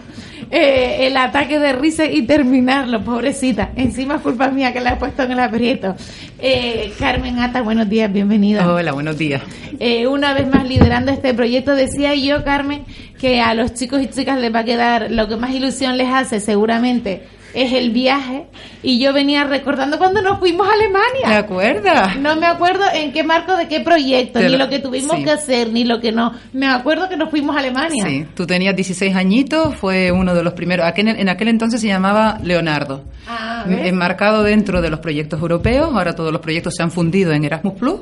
eh, 0.56 1.08
el 1.08 1.18
ataque 1.18 1.58
de 1.58 1.74
risa 1.74 2.06
y 2.06 2.28
terminarlo, 2.28 3.04
pobrecita. 3.04 3.72
Encima 3.76 4.18
es 4.18 4.22
culpa 4.22 4.50
mía 4.50 4.72
que 4.72 4.82
la 4.82 4.94
he 4.94 4.96
puesto 4.98 5.24
en 5.24 5.32
el 5.32 5.40
aprieto. 5.40 5.96
Eh, 6.38 6.94
Carmen 7.00 7.40
Ata, 7.40 7.64
buenos 7.64 7.90
días, 7.90 8.14
bienvenida. 8.14 8.72
Hola, 8.72 8.92
buenos 8.92 9.18
días. 9.18 9.42
Eh, 9.80 10.06
una 10.06 10.36
vez 10.36 10.48
más 10.48 10.68
liderando 10.70 11.12
este 11.12 11.34
proyecto, 11.34 11.76
decía 11.76 12.14
yo, 12.14 12.44
Carmen, 12.44 12.86
que 13.20 13.42
a 13.42 13.56
los 13.56 13.74
chicos 13.74 14.04
y 14.04 14.08
chicas 14.10 14.40
les 14.40 14.54
va 14.54 14.60
a 14.60 14.64
quedar 14.64 15.10
lo 15.10 15.28
que 15.28 15.38
más 15.38 15.50
ilusión 15.56 15.98
les 15.98 16.14
hace, 16.14 16.40
seguramente, 16.40 17.24
es 17.54 17.72
el 17.74 17.92
viaje. 17.92 18.46
Y 18.82 19.00
yo 19.00 19.14
venía 19.14 19.44
recordando 19.46 19.98
cuando 19.98 20.22
nos 20.22 20.40
fuimos 20.40 20.68
a 20.68 20.74
Alemania. 20.74 21.28
¿Te 21.28 21.34
acuerdas? 21.36 22.18
No 22.18 22.36
me 22.36 22.46
acuerdo 22.48 22.84
en 22.94 23.12
qué 23.14 23.24
marco 23.24 23.56
de 23.56 23.68
qué 23.68 23.80
proyecto, 23.82 24.40
Pero- 24.40 24.50
ni 24.50 24.58
lo 24.58 24.70
que 24.70 24.80
tuvimos 24.80 25.18
sí. 25.18 25.24
que 25.24 25.32
hacer, 25.32 25.70
ni 25.72 25.84
lo 25.86 26.00
que 26.02 26.12
no. 26.12 26.34
Me 26.52 26.68
acuerdo 26.68 27.08
que 27.10 27.16
nos 27.18 27.30
fuimos 27.30 27.56
a 27.56 27.60
Alemania. 27.60 28.06
Sí, 28.06 28.26
tú 28.36 28.46
tenías 28.46 28.76
16 28.76 29.16
añitos, 29.16 29.76
fue 29.76 30.12
uno 30.12 30.34
de 30.36 30.44
los 30.44 30.54
primeros. 30.54 30.86
Aquel- 30.86 31.16
en 31.20 31.30
aquel 31.30 31.48
entonces 31.48 31.80
se 31.82 31.88
llamaba 31.88 32.40
Leonardo. 32.44 33.04
Ah, 33.28 33.66
enmarcado 33.68 34.44
dentro 34.44 34.82
de 34.82 34.90
los 34.90 35.00
proyectos 35.00 35.40
europeos. 35.40 35.90
Ahora 35.94 36.14
todos 36.16 36.32
los 36.32 36.42
proyectos 36.42 36.74
se 36.76 36.84
han 36.84 36.92
fundido 36.92 37.32
en 37.32 37.46
Erasmus 37.46 37.74
Plus. 37.76 37.96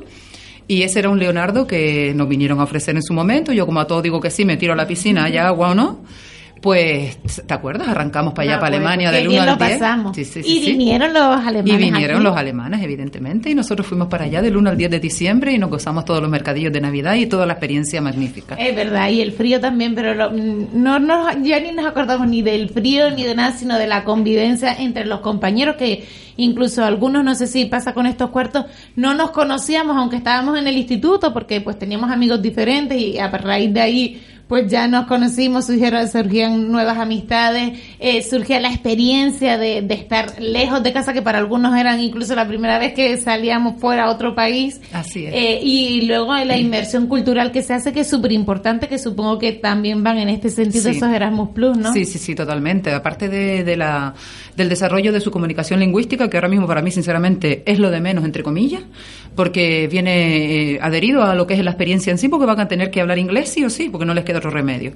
Y 0.68 0.82
ese 0.82 1.00
era 1.00 1.10
un 1.10 1.18
Leonardo 1.18 1.66
que 1.66 2.12
nos 2.14 2.28
vinieron 2.28 2.60
a 2.60 2.62
ofrecer 2.64 2.94
en 2.96 3.02
su 3.02 3.12
momento. 3.12 3.52
Yo, 3.52 3.66
como 3.66 3.80
a 3.80 3.86
todos 3.86 4.02
digo 4.02 4.20
que 4.20 4.30
sí, 4.30 4.44
me 4.44 4.56
tiro 4.56 4.72
a 4.72 4.76
la 4.76 4.86
piscina, 4.86 5.24
haya 5.24 5.46
agua 5.48 5.70
o 5.72 5.74
no. 5.74 6.00
Pues, 6.62 7.18
¿te 7.44 7.52
acuerdas? 7.54 7.88
Arrancamos 7.88 8.34
para 8.34 8.48
allá, 8.52 8.60
para 8.60 8.76
Alemania, 8.76 9.10
del 9.10 9.26
bien 9.26 9.42
1 9.42 9.50
al 9.52 9.58
lo 9.58 9.64
10. 9.66 9.78
pasamos. 9.78 10.16
Sí, 10.16 10.24
sí, 10.24 10.40
y 10.40 10.42
sí, 10.44 10.60
sí. 10.64 10.72
vinieron 10.76 11.12
los 11.12 11.22
alemanes. 11.44 11.66
Y 11.74 11.76
vinieron 11.76 12.16
aquí. 12.18 12.24
los 12.24 12.36
alemanes, 12.36 12.82
evidentemente, 12.82 13.50
y 13.50 13.54
nosotros 13.56 13.84
fuimos 13.86 14.06
para 14.06 14.26
allá 14.26 14.40
del 14.40 14.56
1 14.56 14.70
al 14.70 14.76
10 14.76 14.90
de 14.92 15.00
diciembre 15.00 15.52
y 15.52 15.58
nos 15.58 15.70
gozamos 15.70 16.04
todos 16.04 16.20
los 16.22 16.30
mercadillos 16.30 16.72
de 16.72 16.80
Navidad 16.80 17.16
y 17.16 17.26
toda 17.26 17.46
la 17.46 17.54
experiencia 17.54 18.00
magnífica. 18.00 18.54
Es 18.54 18.76
verdad, 18.76 19.10
y 19.10 19.20
el 19.20 19.32
frío 19.32 19.60
también, 19.60 19.96
pero 19.96 20.14
lo- 20.14 20.30
no 20.30 20.98
nos, 21.00 21.34
ya 21.42 21.58
ni 21.58 21.72
nos 21.72 21.84
acordamos 21.84 22.28
ni 22.28 22.42
del 22.42 22.70
frío 22.70 23.10
ni 23.10 23.24
de 23.24 23.34
nada, 23.34 23.52
sino 23.52 23.76
de 23.76 23.88
la 23.88 24.04
convivencia 24.04 24.72
entre 24.78 25.04
los 25.04 25.18
compañeros, 25.18 25.74
que 25.74 26.06
incluso 26.36 26.84
algunos, 26.84 27.24
no 27.24 27.34
sé 27.34 27.48
si 27.48 27.64
pasa 27.66 27.92
con 27.92 28.06
estos 28.06 28.30
cuartos, 28.30 28.66
no 28.94 29.14
nos 29.14 29.32
conocíamos, 29.32 29.96
aunque 29.96 30.16
estábamos 30.16 30.56
en 30.58 30.66
el 30.68 30.76
instituto, 30.78 31.32
porque 31.32 31.60
pues 31.60 31.76
teníamos 31.78 32.10
amigos 32.10 32.40
diferentes 32.40 32.96
y 32.96 33.18
a 33.18 33.28
raíz 33.28 33.74
de 33.74 33.80
ahí 33.80 34.22
pues 34.52 34.70
ya 34.70 34.86
nos 34.86 35.06
conocimos, 35.06 35.64
surgieron, 35.64 36.06
surgían 36.10 36.70
nuevas 36.70 36.98
amistades, 36.98 37.80
eh, 37.98 38.22
surgía 38.22 38.60
la 38.60 38.68
experiencia 38.68 39.56
de, 39.56 39.80
de 39.80 39.94
estar 39.94 40.38
lejos 40.42 40.82
de 40.82 40.92
casa, 40.92 41.14
que 41.14 41.22
para 41.22 41.38
algunos 41.38 41.74
eran 41.74 41.98
incluso 42.00 42.34
la 42.34 42.46
primera 42.46 42.78
vez 42.78 42.92
que 42.92 43.16
salíamos 43.16 43.80
fuera 43.80 44.04
a 44.04 44.10
otro 44.10 44.34
país. 44.34 44.78
Así 44.92 45.24
es. 45.24 45.32
Eh, 45.32 45.60
y 45.62 46.02
luego 46.02 46.34
la 46.34 46.58
inmersión 46.58 47.06
cultural 47.06 47.50
que 47.50 47.62
se 47.62 47.72
hace, 47.72 47.94
que 47.94 48.00
es 48.00 48.10
súper 48.10 48.30
importante, 48.32 48.88
que 48.88 48.98
supongo 48.98 49.38
que 49.38 49.52
también 49.52 50.02
van 50.04 50.18
en 50.18 50.28
este 50.28 50.50
sentido 50.50 50.82
Sí. 50.90 50.98
esos 50.98 51.08
Erasmus 51.08 51.48
Plus, 51.54 51.78
¿no? 51.78 51.90
Sí, 51.94 52.04
sí, 52.04 52.18
sí, 52.18 52.34
totalmente. 52.34 52.92
Aparte 52.92 53.30
de, 53.30 53.64
de 53.64 53.76
la, 53.78 54.12
del 54.54 54.68
desarrollo 54.68 55.12
de 55.14 55.22
su 55.22 55.30
comunicación 55.30 55.80
lingüística, 55.80 56.28
que 56.28 56.36
ahora 56.36 56.48
mismo 56.48 56.66
para 56.66 56.82
mí, 56.82 56.90
sinceramente, 56.90 57.62
es 57.64 57.78
lo 57.78 57.90
de 57.90 58.02
menos, 58.02 58.22
entre 58.26 58.42
comillas, 58.42 58.82
porque 59.34 59.88
viene 59.90 60.72
eh, 60.74 60.78
adherido 60.82 61.22
a 61.22 61.34
lo 61.34 61.46
que 61.46 61.54
es 61.54 61.64
la 61.64 61.70
experiencia 61.70 62.10
en 62.10 62.18
sí, 62.18 62.28
porque 62.28 62.46
van 62.46 62.60
a 62.60 62.68
tener 62.68 62.90
que 62.90 63.00
hablar 63.00 63.18
inglés 63.18 63.48
sí 63.50 63.64
o 63.64 63.70
sí, 63.70 63.88
porque 63.88 64.04
no 64.04 64.14
les 64.14 64.24
queda 64.24 64.38
otro 64.38 64.50
remedio. 64.50 64.92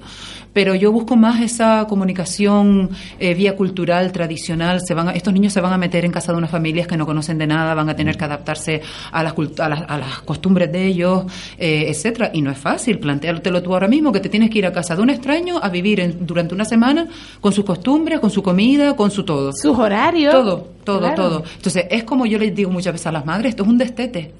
Pero 0.53 0.75
yo 0.75 0.91
busco 0.91 1.15
más 1.15 1.41
esa 1.41 1.85
comunicación 1.87 2.89
eh, 3.19 3.33
vía 3.33 3.55
cultural, 3.55 4.11
tradicional. 4.11 4.81
Se 4.85 4.93
van 4.93 5.09
a- 5.09 5.11
estos 5.13 5.33
niños 5.33 5.53
se 5.53 5.61
van 5.61 5.73
a 5.73 5.77
meter 5.77 6.05
en 6.05 6.11
casa 6.11 6.31
de 6.31 6.37
unas 6.37 6.49
familias 6.51 6.87
que 6.87 6.97
no 6.97 7.05
conocen 7.05 7.37
de 7.37 7.47
nada, 7.47 7.73
van 7.73 7.89
a 7.89 7.95
tener 7.95 8.17
que 8.17 8.25
adaptarse 8.25 8.81
a 9.11 9.23
las, 9.23 9.35
cult- 9.35 9.59
a 9.59 9.69
las, 9.69 9.81
a 9.87 9.97
las 9.97 10.19
costumbres 10.21 10.71
de 10.71 10.85
ellos, 10.85 11.25
eh, 11.57 11.85
etcétera. 11.89 12.31
Y 12.33 12.41
no 12.41 12.51
es 12.51 12.57
fácil. 12.57 12.99
Plantéatelo 12.99 13.61
tú 13.61 13.73
ahora 13.73 13.87
mismo 13.87 14.11
que 14.11 14.19
te 14.19 14.29
tienes 14.29 14.49
que 14.49 14.59
ir 14.59 14.65
a 14.65 14.71
casa 14.71 14.95
de 14.95 15.01
un 15.01 15.09
extraño 15.09 15.59
a 15.61 15.69
vivir 15.69 15.99
en- 15.99 16.25
durante 16.25 16.53
una 16.55 16.65
semana 16.65 17.07
con 17.41 17.51
sus 17.53 17.65
costumbres, 17.65 18.19
con 18.19 18.29
su 18.29 18.41
comida, 18.43 18.95
con 18.95 19.11
su 19.11 19.23
todo. 19.23 19.51
Sus 19.53 19.77
horarios. 19.77 20.33
Todo, 20.33 20.67
todo, 20.87 20.99
Claro. 20.99 21.15
todo. 21.15 21.43
Entonces, 21.55 21.85
es 21.91 22.03
como 22.03 22.25
yo 22.25 22.39
les 22.39 22.55
digo 22.55 22.71
muchas 22.71 22.93
veces 22.93 23.07
a 23.07 23.11
las 23.11 23.25
madres, 23.25 23.49
esto 23.51 23.63
es 23.63 23.69
un 23.69 23.77
destete. 23.77 24.31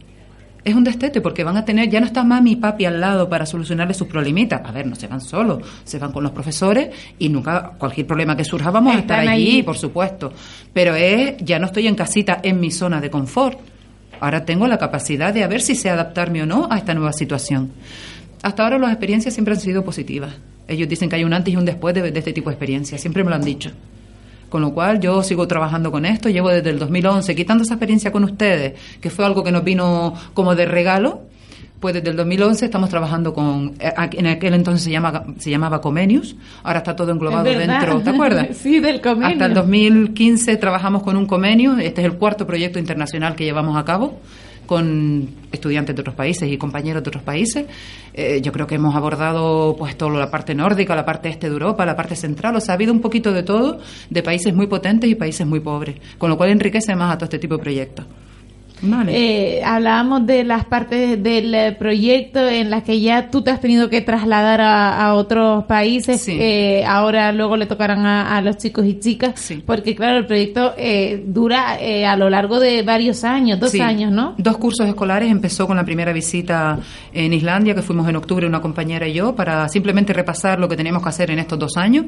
Es 0.64 0.74
un 0.76 0.84
destete 0.84 1.22
porque 1.22 1.44
van 1.46 1.56
a 1.56 1.64
tener, 1.64 1.90
ya 1.90 2.00
no 2.02 2.06
está 2.08 2.24
mami 2.26 2.52
y 2.54 2.56
papi 2.58 2.84
al 2.86 3.00
lado 3.00 3.30
para 3.30 3.46
solucionarles 3.46 3.96
sus 3.96 4.08
problemitas. 4.08 4.62
A 4.66 4.72
ver, 4.72 4.86
no 4.86 4.96
se 4.96 5.08
van 5.08 5.22
solos, 5.22 5.60
se 5.86 5.98
van 5.98 6.12
con 6.12 6.24
los 6.24 6.32
profesores 6.34 6.90
y 7.20 7.30
nunca, 7.30 7.72
cualquier 7.78 8.06
problema 8.08 8.36
que 8.36 8.44
surja, 8.44 8.70
vamos 8.72 8.96
a 8.96 9.00
estar 9.00 9.20
allí, 9.20 9.30
allí. 9.30 9.64
por 9.64 9.78
supuesto. 9.78 10.34
Pero 10.74 10.94
es, 10.96 11.36
ya 11.40 11.58
no 11.60 11.68
estoy 11.68 11.88
en 11.88 11.96
casita, 11.96 12.40
en 12.44 12.60
mi 12.60 12.72
zona 12.72 13.00
de 13.00 13.10
confort. 13.10 13.60
Ahora 14.20 14.44
tengo 14.44 14.68
la 14.68 14.78
capacidad 14.78 15.34
de 15.34 15.44
a 15.44 15.48
ver 15.48 15.62
si 15.62 15.74
sé 15.76 15.90
adaptarme 15.90 16.42
o 16.42 16.46
no 16.46 16.68
a 16.70 16.78
esta 16.78 16.94
nueva 16.94 17.14
situación. 17.14 17.72
Hasta 18.42 18.64
ahora 18.64 18.78
las 18.78 18.92
experiencias 18.92 19.34
siempre 19.34 19.54
han 19.54 19.60
sido 19.62 19.84
positivas. 19.86 20.34
Ellos 20.68 20.90
dicen 20.90 21.08
que 21.08 21.16
hay 21.16 21.24
un 21.24 21.34
antes 21.34 21.54
y 21.54 21.58
un 21.58 21.64
después 21.66 21.96
de, 21.96 22.12
de 22.12 22.20
este 22.20 22.34
tipo 22.34 22.50
de 22.50 22.56
experiencias, 22.56 23.00
siempre 23.00 23.24
me 23.24 23.30
lo 23.30 23.36
han 23.38 23.44
dicho. 23.44 23.72
Con 24.50 24.62
lo 24.62 24.74
cual 24.74 25.00
yo 25.00 25.24
sigo 25.24 25.48
trabajando 25.48 25.92
con 25.92 26.06
esto, 26.06 26.30
llevo 26.30 26.50
desde 26.50 26.70
el 26.70 26.80
2011 26.80 27.36
quitando 27.36 27.64
esa 27.64 27.74
experiencia 27.74 28.12
con 28.12 28.24
ustedes, 28.24 28.74
que 29.02 29.10
fue 29.10 29.26
algo 29.26 29.44
que 29.44 29.52
nos 29.52 29.64
vino 29.64 30.14
como 30.34 30.56
de 30.56 30.66
regalo. 30.66 31.22
Pues 31.80 31.94
desde 31.94 32.10
el 32.10 32.16
2011 32.16 32.66
estamos 32.66 32.90
trabajando 32.90 33.36
con, 33.36 33.76
eh, 33.80 33.94
en 34.14 34.26
aquel 34.26 34.56
entonces 34.56 34.84
se, 34.84 34.90
llama, 34.90 35.26
se 35.38 35.52
llamaba 35.52 35.80
Comenius, 35.80 36.36
ahora 36.64 36.80
está 36.80 36.96
todo 36.96 37.12
englobado 37.12 37.44
dentro, 37.44 38.02
¿te 38.02 38.10
acuerdas? 38.10 38.48
Sí, 38.58 38.80
del 38.80 39.00
convenio. 39.00 39.28
Hasta 39.28 39.46
el 39.46 39.54
2015 39.54 40.58
trabajamos 40.58 41.04
con 41.04 41.16
un 41.16 41.28
convenio, 41.28 41.78
este 41.78 42.02
es 42.02 42.06
el 42.08 42.14
cuarto 42.14 42.48
proyecto 42.48 42.80
internacional 42.80 43.36
que 43.36 43.44
llevamos 43.44 43.78
a 43.78 43.86
cabo 43.86 44.20
con 44.68 45.28
estudiantes 45.52 45.96
de 45.96 46.02
otros 46.02 46.16
países 46.16 46.52
y 46.52 46.58
compañeros 46.58 47.02
de 47.02 47.10
otros 47.10 47.24
países. 47.24 47.66
Eh, 48.14 48.42
yo 48.44 48.52
creo 48.52 48.68
que 48.68 48.76
hemos 48.76 48.96
abordado 48.96 49.76
pues 49.76 49.98
toda 49.98 50.20
la 50.20 50.30
parte 50.30 50.54
nórdica, 50.54 50.96
la 50.96 51.06
parte 51.06 51.30
este 51.30 51.48
de 51.48 51.54
Europa, 51.54 51.86
la 51.86 51.96
parte 51.96 52.16
central, 52.16 52.56
o 52.56 52.60
sea, 52.60 52.74
ha 52.74 52.76
habido 52.76 52.94
un 52.94 53.02
poquito 53.02 53.34
de 53.34 53.42
todo, 53.42 53.80
de 54.10 54.22
países 54.22 54.54
muy 54.54 54.68
potentes 54.68 55.10
y 55.10 55.16
países 55.16 55.48
muy 55.48 55.62
pobres, 55.62 55.96
con 56.20 56.30
lo 56.30 56.38
cual 56.38 56.52
enriquece 56.52 56.96
más 56.96 57.14
a 57.14 57.18
todo 57.18 57.26
este 57.26 57.40
tipo 57.40 57.58
de 57.58 57.64
proyectos. 57.64 58.06
Vale. 58.82 59.12
Eh, 59.58 59.64
hablábamos 59.64 60.26
de 60.28 60.44
las 60.44 60.66
partes 60.66 61.22
del 61.24 61.54
eh, 61.56 61.72
proyecto 61.72 62.48
en 62.48 62.70
las 62.70 62.84
que 62.84 63.00
ya 63.02 63.30
tú 63.32 63.42
te 63.42 63.50
has 63.50 63.60
tenido 63.60 63.90
que 63.90 64.02
trasladar 64.02 64.62
a, 64.62 65.04
a 65.04 65.14
otros 65.16 65.64
países. 65.66 66.22
Sí. 66.22 66.38
Eh, 66.40 66.86
ahora 66.86 67.32
luego 67.32 67.58
le 67.58 67.66
tocarán 67.66 68.06
a, 68.06 68.38
a 68.38 68.42
los 68.42 68.58
chicos 68.58 68.86
y 68.86 69.00
chicas, 69.00 69.52
porque 69.66 69.96
claro, 69.96 70.18
el 70.20 70.28
proyecto 70.28 70.74
eh, 70.78 71.24
dura 71.26 71.78
eh, 71.82 72.06
a 72.06 72.16
lo 72.16 72.30
largo 72.30 72.60
de 72.60 72.84
varios 72.84 73.24
años, 73.24 73.60
dos 73.60 73.72
Sí. 73.72 73.80
años, 73.82 74.12
¿no? 74.12 74.36
Dos 74.38 74.58
cursos 74.58 74.88
escolares. 74.88 75.32
Empezó 75.32 75.66
con 75.66 75.76
la 75.78 75.84
primera 75.84 76.14
visita 76.14 76.78
en 77.14 77.34
Islandia, 77.34 77.74
que 77.74 77.82
fuimos 77.82 78.08
en 78.08 78.16
octubre 78.16 78.46
una 78.46 78.62
compañera 78.62 79.08
y 79.08 79.14
yo, 79.14 79.36
para 79.36 79.68
simplemente 79.70 80.14
repasar 80.14 80.60
lo 80.60 80.70
que 80.70 80.76
teníamos 80.78 81.02
que 81.02 81.10
hacer 81.10 81.32
en 81.32 81.40
estos 81.40 81.58
dos 81.58 81.78
años. 81.78 82.06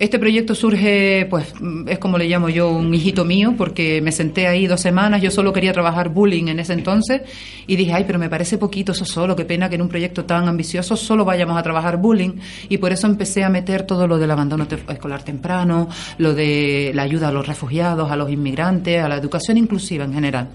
Este 0.00 0.20
proyecto 0.20 0.54
surge, 0.54 1.26
pues, 1.28 1.52
mm, 1.60 1.88
es 1.88 1.98
como 1.98 2.18
le 2.18 2.28
llamo 2.28 2.48
yo, 2.48 2.70
un 2.70 2.94
hijito 2.94 3.24
mío, 3.24 3.54
porque 3.58 4.00
me 4.00 4.12
senté 4.12 4.46
ahí 4.46 4.68
dos 4.68 4.80
semanas, 4.80 5.20
yo 5.20 5.32
solo 5.32 5.52
quería 5.52 5.72
trabajar 5.72 6.08
bullying 6.10 6.46
en 6.46 6.60
ese 6.60 6.72
entonces, 6.74 7.22
y 7.66 7.74
dije, 7.74 7.92
ay, 7.92 8.04
pero 8.06 8.16
me 8.20 8.28
parece 8.30 8.58
poquito 8.58 8.92
eso 8.92 9.04
solo, 9.04 9.34
qué 9.34 9.44
pena 9.44 9.68
que 9.68 9.74
en 9.74 9.82
un 9.82 9.88
proyecto 9.88 10.24
tan 10.24 10.46
ambicioso 10.46 10.94
solo 10.94 11.24
vayamos 11.24 11.58
a 11.58 11.64
trabajar 11.64 11.96
bullying, 11.96 12.34
y 12.68 12.78
por 12.78 12.92
eso 12.92 13.08
empecé 13.08 13.42
a 13.42 13.48
meter 13.48 13.82
todo 13.82 14.06
lo 14.06 14.18
del 14.18 14.30
abandono 14.30 14.68
escolar 14.88 15.24
temprano, 15.24 15.88
lo 16.18 16.32
de 16.32 16.92
la 16.94 17.02
ayuda 17.02 17.28
a 17.28 17.32
los 17.32 17.48
refugiados, 17.48 18.08
a 18.08 18.14
los 18.14 18.30
inmigrantes, 18.30 19.02
a 19.02 19.08
la 19.08 19.16
educación 19.16 19.58
inclusiva 19.58 20.04
en 20.04 20.12
general. 20.14 20.48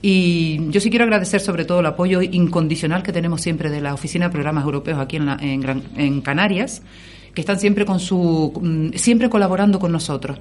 Y 0.00 0.70
yo 0.70 0.80
sí 0.80 0.88
quiero 0.88 1.04
agradecer 1.04 1.40
sobre 1.42 1.66
todo 1.66 1.80
el 1.80 1.86
apoyo 1.86 2.22
incondicional 2.22 3.02
que 3.02 3.12
tenemos 3.12 3.42
siempre 3.42 3.68
de 3.70 3.82
la 3.82 3.92
Oficina 3.92 4.26
de 4.26 4.32
Programas 4.32 4.64
Europeos 4.64 4.98
aquí 4.98 5.16
en, 5.16 5.26
la- 5.26 5.38
en 5.40 5.60
Gran- 5.60 5.82
en 5.96 6.20
Canarias, 6.22 6.82
que 7.34 7.40
están 7.40 7.58
siempre 7.58 7.84
con 7.84 8.00
su 8.00 8.52
mm, 8.60 8.96
siempre 8.96 9.28
colaborando 9.28 9.78
con 9.78 9.92
nosotros. 9.92 10.38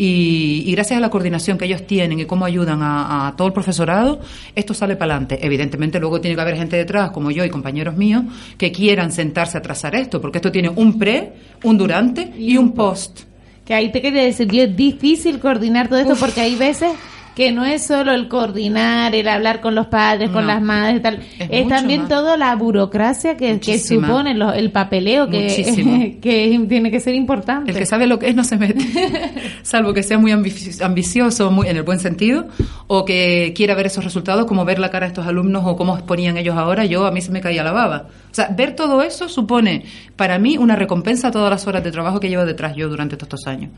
Y, 0.00 0.62
y 0.64 0.72
gracias 0.72 0.96
a 0.96 1.00
la 1.00 1.10
coordinación 1.10 1.58
que 1.58 1.64
ellos 1.64 1.84
tienen 1.84 2.20
y 2.20 2.24
cómo 2.24 2.44
ayudan 2.44 2.82
a, 2.82 3.26
a 3.26 3.36
todo 3.36 3.48
el 3.48 3.52
profesorado, 3.52 4.20
esto 4.54 4.72
sale 4.72 4.94
para 4.94 5.14
adelante. 5.14 5.44
Evidentemente 5.44 5.98
luego 5.98 6.20
tiene 6.20 6.36
que 6.36 6.40
haber 6.40 6.56
gente 6.56 6.76
detrás, 6.76 7.10
como 7.10 7.32
yo 7.32 7.44
y 7.44 7.50
compañeros 7.50 7.96
míos, 7.96 8.22
que 8.56 8.70
quieran 8.70 9.10
sentarse 9.10 9.58
a 9.58 9.62
trazar 9.62 9.96
esto, 9.96 10.20
porque 10.20 10.38
esto 10.38 10.52
tiene 10.52 10.68
un 10.68 11.00
pre, 11.00 11.32
un 11.64 11.76
durante 11.76 12.32
y, 12.38 12.56
un 12.56 12.72
post. 12.72 13.22
Que 13.64 13.74
ahí 13.74 13.90
te 13.90 14.00
quería 14.00 14.22
decir, 14.22 14.46
yo 14.46 14.62
es 14.62 14.76
difícil 14.76 15.40
coordinar 15.40 15.88
todo 15.88 15.98
esto 15.98 16.14
porque 16.14 16.42
hay 16.42 16.54
veces 16.54 16.92
que 17.38 17.52
no 17.52 17.64
es 17.64 17.86
solo 17.86 18.10
el 18.12 18.26
coordinar, 18.26 19.14
el 19.14 19.28
hablar 19.28 19.60
con 19.60 19.76
los 19.76 19.86
padres, 19.86 20.28
con 20.30 20.48
las 20.48 20.60
madres 20.60 20.96
y 20.96 21.00
tal, 21.00 21.20
Es 21.38 21.68
también 21.68 22.00
más. 22.00 22.08
toda 22.08 22.36
la 22.36 22.56
burocracia 22.56 23.36
que, 23.36 23.60
supone 23.78 24.34
lo- 24.34 24.52
el 24.52 24.72
papeleo 24.72 25.28
que, 25.30 26.18
que 26.20 26.60
tiene 26.68 26.90
que 26.90 26.98
ser 26.98 27.14
importante. 27.14 27.70
El 27.70 27.78
que 27.78 27.86
sabe 27.86 28.08
lo 28.08 28.18
que 28.18 28.28
es 28.30 28.34
no 28.34 28.42
se 28.42 28.56
mete, 28.56 28.84
salvo 29.62 29.94
que 29.94 30.02
sea 30.02 30.18
muy 30.18 30.32
ambici- 30.32 30.82
ambicioso, 30.84 31.52
muy 31.52 31.68
en 31.68 31.76
el 31.76 31.84
buen 31.84 32.00
sentido, 32.00 32.48
o 32.88 33.04
que 33.04 33.52
quiera 33.54 33.76
ver 33.76 33.86
esos 33.86 34.02
resultados, 34.02 34.44
como 34.46 34.64
ver 34.64 34.80
la 34.80 34.90
cara 34.90 35.06
de 35.06 35.12
estos 35.12 35.28
alumnos 35.28 35.62
o 35.64 35.76
cómo 35.76 35.94
exponían 35.96 36.36
ellos 36.38 36.56
ahora, 36.56 36.86
yo 36.86 37.06
a 37.06 37.12
mí 37.12 37.20
se 37.20 37.30
me 37.30 37.40
caía 37.40 37.62
la 37.62 37.70
baba. 37.70 38.08
O 38.32 38.34
sea, 38.34 38.48
ver 38.48 38.74
todo 38.74 39.00
eso 39.02 39.28
supone 39.28 39.84
para 40.16 40.40
mí 40.40 40.58
una 40.58 40.74
recompensa 40.74 41.28
a 41.28 41.30
todas 41.30 41.50
las 41.50 41.68
horas 41.68 41.84
de 41.84 41.92
trabajo 41.92 42.18
que 42.18 42.28
llevo 42.28 42.44
detrás 42.44 42.74
yo 42.74 42.88
durante 42.88 43.16
todos 43.16 43.28
estos 43.34 43.46
años. 43.46 43.70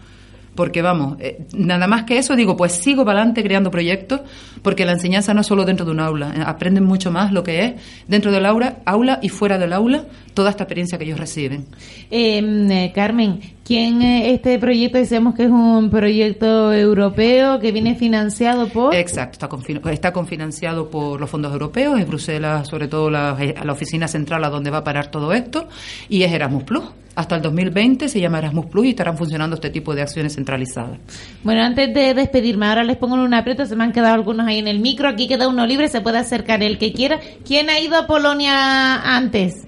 Porque 0.54 0.82
vamos, 0.82 1.16
eh, 1.20 1.46
nada 1.54 1.86
más 1.86 2.04
que 2.04 2.18
eso, 2.18 2.34
digo, 2.36 2.56
pues 2.56 2.72
sigo 2.72 3.04
para 3.04 3.20
adelante 3.20 3.42
creando 3.42 3.70
proyectos, 3.70 4.20
porque 4.62 4.84
la 4.84 4.92
enseñanza 4.92 5.32
no 5.32 5.40
es 5.42 5.46
solo 5.46 5.64
dentro 5.64 5.86
de 5.86 5.92
un 5.92 6.00
aula, 6.00 6.34
eh, 6.36 6.42
aprenden 6.44 6.84
mucho 6.84 7.10
más 7.10 7.32
lo 7.32 7.42
que 7.42 7.64
es 7.64 7.74
dentro 8.08 8.32
del 8.32 8.44
aula, 8.44 8.78
aula 8.84 9.20
y 9.22 9.28
fuera 9.28 9.58
del 9.58 9.72
aula, 9.72 10.04
toda 10.34 10.50
esta 10.50 10.64
experiencia 10.64 10.98
que 10.98 11.04
ellos 11.04 11.18
reciben. 11.18 11.66
Eh, 12.10 12.42
eh, 12.70 12.92
Carmen, 12.94 13.40
¿Quién 13.70 14.02
eh, 14.02 14.32
este 14.34 14.58
proyecto 14.58 14.98
decíamos 14.98 15.36
que 15.36 15.44
es 15.44 15.48
un 15.48 15.90
proyecto 15.90 16.72
europeo 16.74 17.60
que 17.60 17.70
viene 17.70 17.94
financiado 17.94 18.66
por? 18.66 18.92
Exacto, 18.92 19.34
está, 19.34 19.48
confin- 19.48 19.88
está 19.92 20.12
confinanciado 20.12 20.90
por 20.90 21.20
los 21.20 21.30
fondos 21.30 21.52
europeos, 21.52 22.00
es 22.00 22.04
Bruselas, 22.08 22.66
sobre 22.66 22.88
todo 22.88 23.10
la, 23.10 23.36
la 23.64 23.72
oficina 23.72 24.08
central 24.08 24.42
a 24.42 24.50
donde 24.50 24.70
va 24.70 24.78
a 24.78 24.82
parar 24.82 25.12
todo 25.12 25.32
esto, 25.32 25.68
y 26.08 26.24
es 26.24 26.32
Erasmus 26.32 26.64
Plus. 26.64 26.82
Hasta 27.14 27.36
el 27.36 27.42
2020 27.42 28.08
se 28.08 28.18
llama 28.20 28.38
Erasmus 28.38 28.66
Plus 28.66 28.86
y 28.86 28.90
estarán 28.90 29.16
funcionando 29.16 29.54
este 29.54 29.70
tipo 29.70 29.94
de 29.94 30.02
acciones 30.02 30.34
centralizadas. 30.34 30.98
Bueno, 31.44 31.62
antes 31.62 31.94
de 31.94 32.12
despedirme, 32.14 32.66
ahora 32.66 32.82
les 32.82 32.96
pongo 32.96 33.14
un 33.14 33.34
aprieto, 33.34 33.66
se 33.66 33.76
me 33.76 33.84
han 33.84 33.92
quedado 33.92 34.14
algunos 34.14 34.48
ahí 34.48 34.58
en 34.58 34.66
el 34.66 34.80
micro, 34.80 35.08
aquí 35.08 35.28
queda 35.28 35.46
uno 35.46 35.64
libre, 35.64 35.86
se 35.88 36.00
puede 36.00 36.18
acercar 36.18 36.64
el 36.64 36.76
que 36.78 36.92
quiera. 36.92 37.20
¿Quién 37.46 37.70
ha 37.70 37.78
ido 37.78 37.96
a 37.96 38.08
Polonia 38.08 38.96
antes? 39.16 39.64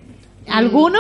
¿Alguno? 0.53 0.99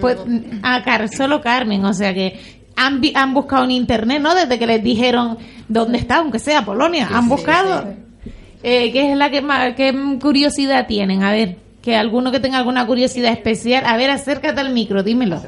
Pues 0.00 0.16
a 0.62 0.82
Car 0.82 1.08
solo 1.08 1.40
Carmen, 1.40 1.84
o 1.84 1.92
sea 1.94 2.12
que 2.14 2.38
han, 2.76 3.00
vi- 3.00 3.12
han 3.14 3.34
buscado 3.34 3.64
en 3.64 3.70
internet, 3.72 4.20
¿no? 4.20 4.34
Desde 4.34 4.58
que 4.58 4.66
les 4.66 4.82
dijeron 4.82 5.38
dónde 5.68 5.98
está, 5.98 6.16
aunque 6.16 6.38
sea 6.38 6.64
Polonia, 6.64 7.08
han 7.12 7.28
buscado. 7.28 7.84
Eh, 8.62 8.92
¿Qué 8.92 9.10
es 9.12 9.16
la 9.16 9.30
que 9.30 9.42
más, 9.42 9.74
qué 9.74 9.92
curiosidad 10.20 10.86
tienen? 10.86 11.22
A 11.22 11.32
ver, 11.32 11.56
que 11.82 11.96
alguno 11.96 12.30
que 12.30 12.38
tenga 12.40 12.58
alguna 12.58 12.86
curiosidad 12.86 13.32
especial. 13.32 13.84
A 13.86 13.96
ver, 13.96 14.10
acércate 14.10 14.60
al 14.60 14.70
micro, 14.72 15.02
dímelo. 15.02 15.42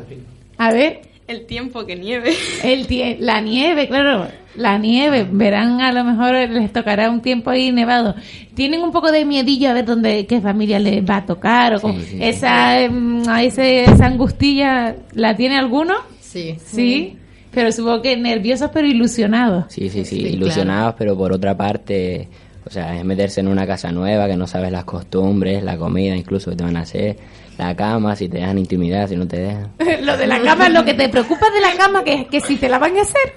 A 0.58 0.72
ver. 0.72 1.00
El 1.26 1.46
tiempo 1.46 1.86
que 1.86 1.96
nieve. 1.96 2.34
El 2.64 2.86
tie- 2.86 3.16
la 3.18 3.40
nieve, 3.40 3.88
claro, 3.88 4.28
la 4.56 4.76
nieve. 4.78 5.26
Verán, 5.30 5.80
a 5.80 5.90
lo 5.92 6.04
mejor 6.04 6.34
les 6.50 6.72
tocará 6.72 7.10
un 7.10 7.22
tiempo 7.22 7.50
ahí 7.50 7.72
nevado. 7.72 8.14
Tienen 8.54 8.82
un 8.82 8.92
poco 8.92 9.10
de 9.10 9.24
miedillo 9.24 9.70
a 9.70 9.72
ver 9.72 9.84
dónde, 9.86 10.26
qué 10.26 10.40
familia 10.40 10.78
les 10.78 11.02
va 11.02 11.16
a 11.18 11.26
tocar 11.26 11.74
o 11.76 11.80
esa, 12.20 12.80
em, 12.80 13.22
a 13.28 13.42
ese- 13.42 13.84
esa 13.84 14.06
angustilla, 14.06 14.96
¿la 15.14 15.34
tiene 15.34 15.56
alguno? 15.56 15.94
Sí. 16.20 16.56
Sí, 16.62 17.16
pero 17.52 17.72
supongo 17.72 18.02
que 18.02 18.16
nerviosos 18.16 18.70
pero 18.72 18.86
ilusionados. 18.86 19.66
Sí, 19.72 19.88
sí, 19.88 20.04
sí, 20.04 20.16
Sí, 20.20 20.26
ilusionados, 20.26 20.94
pero 20.98 21.16
por 21.16 21.32
otra 21.32 21.56
parte, 21.56 22.28
o 22.66 22.70
sea, 22.70 22.98
es 22.98 23.04
meterse 23.04 23.40
en 23.40 23.48
una 23.48 23.66
casa 23.66 23.90
nueva 23.92 24.26
que 24.28 24.36
no 24.36 24.46
sabes 24.46 24.70
las 24.72 24.84
costumbres, 24.84 25.62
la 25.62 25.76
comida 25.78 26.14
incluso 26.16 26.50
que 26.50 26.56
te 26.56 26.64
van 26.64 26.76
a 26.76 26.80
hacer, 26.80 27.16
la 27.58 27.74
cama, 27.74 28.16
si 28.16 28.28
te 28.28 28.38
dejan 28.38 28.58
intimidad, 28.58 29.08
si 29.08 29.16
no 29.16 29.26
te 29.26 29.38
dejan. 29.38 29.70
lo 30.02 30.16
de 30.16 30.26
la 30.26 30.40
cama, 30.40 30.68
lo 30.68 30.84
que 30.84 30.94
te 30.94 31.08
preocupa 31.08 31.46
de 31.50 31.60
la 31.60 31.72
cama, 31.76 32.02
que, 32.02 32.26
que 32.26 32.40
si 32.40 32.56
te 32.56 32.68
la 32.68 32.78
van 32.78 32.96
a 32.96 33.02
hacer. 33.02 33.32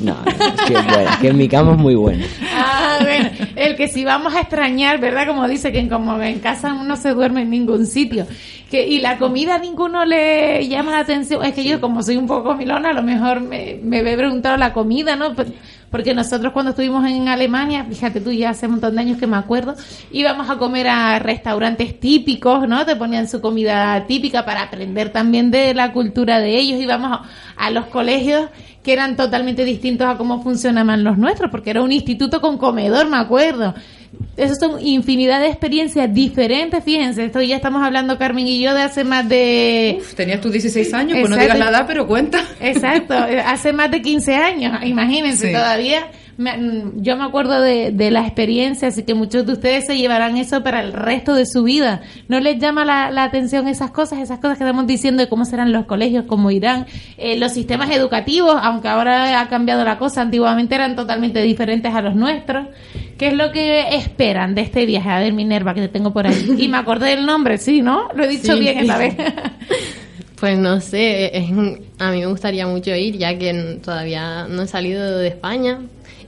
No, 0.00 0.16
es 0.26 1.16
que, 1.20 1.32
mi 1.32 1.48
cama 1.48 1.72
es 1.72 1.78
muy 1.78 1.94
buena. 1.94 2.24
Ah, 2.54 2.98
bueno, 3.00 3.30
el 3.56 3.76
que 3.76 3.88
si 3.88 4.04
vamos 4.04 4.34
a 4.34 4.40
extrañar, 4.40 5.00
¿verdad? 5.00 5.26
Como 5.26 5.48
dice 5.48 5.72
que 5.72 5.78
en, 5.78 5.88
como 5.88 6.20
en 6.20 6.38
casa 6.40 6.72
no 6.72 6.96
se 6.96 7.10
duerme 7.10 7.42
en 7.42 7.50
ningún 7.50 7.86
sitio. 7.86 8.26
Que, 8.70 8.86
y 8.86 9.00
la 9.00 9.18
comida 9.18 9.54
a 9.56 9.58
ninguno 9.58 10.04
le 10.04 10.66
llama 10.68 10.92
la 10.92 10.98
atención. 11.00 11.42
Es 11.44 11.54
que 11.54 11.64
yo, 11.64 11.80
como 11.80 12.02
soy 12.02 12.16
un 12.16 12.26
poco 12.26 12.54
milona, 12.54 12.90
a 12.90 12.92
lo 12.92 13.02
mejor 13.02 13.40
me, 13.40 13.78
me 13.82 14.00
he 14.00 14.16
preguntado 14.16 14.56
la 14.56 14.72
comida, 14.72 15.16
¿no? 15.16 15.34
Por- 15.90 15.98
Porque 15.98 16.14
nosotros 16.14 16.52
cuando 16.52 16.70
estuvimos 16.70 17.04
en 17.06 17.28
Alemania, 17.28 17.84
fíjate 17.88 18.20
tú, 18.20 18.30
ya 18.30 18.50
hace 18.50 18.66
un 18.66 18.72
montón 18.72 18.94
de 18.94 19.00
años 19.00 19.18
que 19.18 19.26
me 19.26 19.36
acuerdo, 19.36 19.74
íbamos 20.12 20.48
a 20.48 20.56
comer 20.56 20.86
a 20.88 21.18
restaurantes 21.18 21.98
típicos, 21.98 22.68
¿no? 22.68 22.86
Te 22.86 22.94
ponían 22.96 23.26
su 23.26 23.40
comida 23.40 24.06
típica 24.06 24.44
para 24.44 24.62
aprender 24.62 25.10
también 25.10 25.50
de 25.50 25.74
la 25.74 25.92
cultura 25.92 26.38
de 26.40 26.56
ellos. 26.56 26.80
Íbamos 26.80 27.10
a, 27.12 27.22
a 27.56 27.70
los 27.70 27.86
colegios 27.86 28.48
que 28.84 28.92
eran 28.92 29.16
totalmente 29.16 29.64
distintos 29.64 30.06
a 30.08 30.16
cómo 30.16 30.42
funcionaban 30.42 31.02
los 31.04 31.18
nuestros, 31.18 31.50
porque 31.50 31.70
era 31.70 31.82
un 31.82 31.90
instituto 31.92 32.40
con 32.40 32.58
comedor, 32.58 33.08
me 33.08 33.16
acuerdo. 33.16 33.74
Esas 34.36 34.58
son 34.58 34.80
infinidad 34.84 35.40
de 35.40 35.48
experiencias 35.48 36.12
diferentes, 36.14 36.82
fíjense, 36.84 37.24
esto 37.24 37.42
ya 37.42 37.56
estamos 37.56 37.82
hablando 37.82 38.16
Carmen 38.18 38.46
y 38.46 38.60
yo 38.60 38.72
de 38.72 38.82
hace 38.82 39.04
más 39.04 39.28
de... 39.28 40.00
Tenías 40.16 40.40
tú 40.40 40.48
16 40.50 40.94
años, 40.94 41.18
pues 41.20 41.30
no 41.30 41.36
Exacto. 41.36 41.42
digas 41.54 41.58
la 41.58 41.70
edad, 41.78 41.84
pero 41.86 42.06
cuenta. 42.06 42.42
Exacto, 42.60 43.14
hace 43.46 43.72
más 43.72 43.90
de 43.90 44.00
15 44.00 44.34
años, 44.36 44.78
imagínense, 44.84 45.48
Sí. 45.48 45.52
todavía 45.52 46.06
me- 46.38 46.56
mm, 46.56 47.02
yo 47.02 47.16
me 47.18 47.24
acuerdo 47.24 47.60
de, 47.60 47.90
de 47.92 48.10
la 48.10 48.20
experiencia, 48.22 48.88
así 48.88 49.02
que 49.02 49.12
muchos 49.14 49.44
de 49.44 49.52
ustedes 49.52 49.84
se 49.86 49.98
llevarán 49.98 50.36
eso 50.38 50.62
para 50.62 50.80
el 50.82 50.94
resto 50.94 51.34
de 51.34 51.44
su 51.44 51.64
vida. 51.64 52.00
¿No 52.28 52.40
les 52.40 52.58
llama 52.58 52.84
la, 52.86 53.10
la 53.10 53.24
atención 53.24 53.68
esas 53.68 53.90
cosas, 53.90 54.20
esas 54.20 54.38
cosas 54.38 54.56
que 54.56 54.64
estamos 54.64 54.86
diciendo 54.86 55.22
de 55.22 55.28
cómo 55.28 55.44
serán 55.44 55.72
los 55.72 55.84
colegios, 55.84 56.24
cómo 56.26 56.50
irán, 56.50 56.86
eh, 57.18 57.36
los 57.38 57.52
sistemas 57.52 57.90
educativos, 57.90 58.56
aunque 58.62 58.88
ahora 58.88 59.40
ha 59.40 59.48
cambiado 59.48 59.84
la 59.84 59.98
cosa, 59.98 60.22
antiguamente 60.22 60.74
eran 60.74 60.96
totalmente 60.96 61.42
diferentes 61.42 61.92
a 61.94 62.00
los 62.00 62.14
nuestros? 62.14 62.66
¿Qué 63.18 63.26
es 63.28 63.34
lo 63.34 63.50
que 63.50 63.96
esperan 63.96 64.54
de 64.54 64.60
este 64.62 64.86
viaje? 64.86 65.10
A 65.10 65.18
ver, 65.18 65.32
Minerva, 65.32 65.74
que 65.74 65.80
te 65.80 65.88
tengo 65.88 66.12
por 66.12 66.26
ahí. 66.28 66.54
Y 66.56 66.68
me 66.68 66.76
acordé 66.78 67.10
del 67.16 67.26
nombre, 67.26 67.58
sí, 67.58 67.82
¿no? 67.82 68.08
Lo 68.14 68.22
he 68.24 68.28
dicho 68.28 68.54
Sí. 68.54 68.60
bien 68.60 68.78
esta 68.78 68.96
vez. 68.96 69.16
Pues 70.40 70.56
no 70.56 70.80
sé, 70.80 71.36
es 71.36 71.50
a 71.98 72.12
mí 72.12 72.20
me 72.20 72.26
gustaría 72.26 72.64
mucho 72.68 72.94
ir 72.94 73.16
ya 73.18 73.36
que 73.36 73.80
todavía 73.84 74.46
no 74.48 74.62
he 74.62 74.66
salido 74.68 75.18
de 75.18 75.26
España 75.26 75.80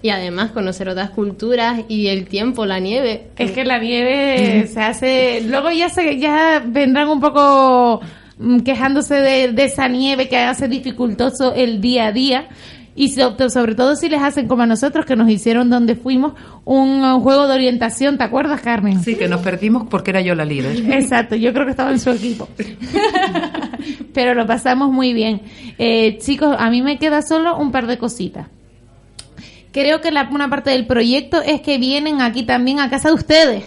y 0.02 0.10
además 0.10 0.50
conocer 0.52 0.88
otras 0.88 1.10
culturas 1.10 1.80
y 1.88 2.06
el 2.08 2.26
tiempo, 2.26 2.64
la 2.66 2.78
nieve. 2.78 3.28
Es 3.36 3.50
que 3.52 3.64
la 3.64 3.78
nieve 3.78 4.66
se 4.66 4.80
hace. 4.82 5.42
Luego 5.46 5.70
ya 5.70 5.88
se, 5.88 6.18
ya 6.18 6.62
vendrán 6.66 7.08
un 7.08 7.20
poco 7.20 8.00
mm, 8.38 8.60
quejándose 8.60 9.14
de, 9.16 9.52
de 9.52 9.64
esa 9.64 9.88
nieve 9.88 10.28
que 10.28 10.36
hace 10.38 10.68
dificultoso 10.68 11.54
el 11.54 11.80
día 11.80 12.06
a 12.06 12.12
día. 12.12 12.48
Y 12.96 13.10
so- 13.10 13.36
sobre 13.48 13.74
todo 13.76 13.94
si 13.96 14.08
les 14.08 14.20
hacen 14.20 14.48
como 14.48 14.62
a 14.62 14.66
nosotros, 14.66 15.06
que 15.06 15.16
nos 15.16 15.30
hicieron 15.30 15.70
donde 15.70 15.94
fuimos, 15.94 16.32
un, 16.64 17.20
juego 17.20 17.46
de 17.46 17.54
orientación, 17.54 18.18
¿te 18.18 18.24
acuerdas, 18.24 18.60
Carmen? 18.62 19.02
Sí, 19.02 19.14
que 19.14 19.28
nos 19.28 19.40
perdimos 19.42 19.86
porque 19.88 20.10
era 20.10 20.20
yo 20.20 20.34
la 20.34 20.44
líder. 20.44 20.76
Exacto, 20.92 21.36
yo 21.36 21.52
creo 21.52 21.64
que 21.64 21.70
estaba 21.70 21.92
en 21.92 22.00
su 22.00 22.10
equipo. 22.10 22.48
Pero 24.12 24.34
lo 24.34 24.46
pasamos 24.46 24.90
muy 24.90 25.12
bien. 25.14 25.40
Eh, 25.78 26.18
chicos, 26.18 26.54
a 26.58 26.68
mí 26.70 26.82
me 26.82 26.98
queda 26.98 27.22
solo 27.22 27.56
un 27.58 27.70
par 27.70 27.86
de 27.86 27.96
cositas. 27.98 28.48
Creo 29.72 30.00
que 30.00 30.10
la, 30.10 30.28
una 30.32 30.48
parte 30.50 30.70
del 30.70 30.86
proyecto 30.86 31.40
es 31.42 31.60
que 31.60 31.78
vienen 31.78 32.20
aquí 32.20 32.42
también 32.44 32.80
a 32.80 32.90
casa 32.90 33.08
de 33.08 33.14
ustedes. 33.14 33.64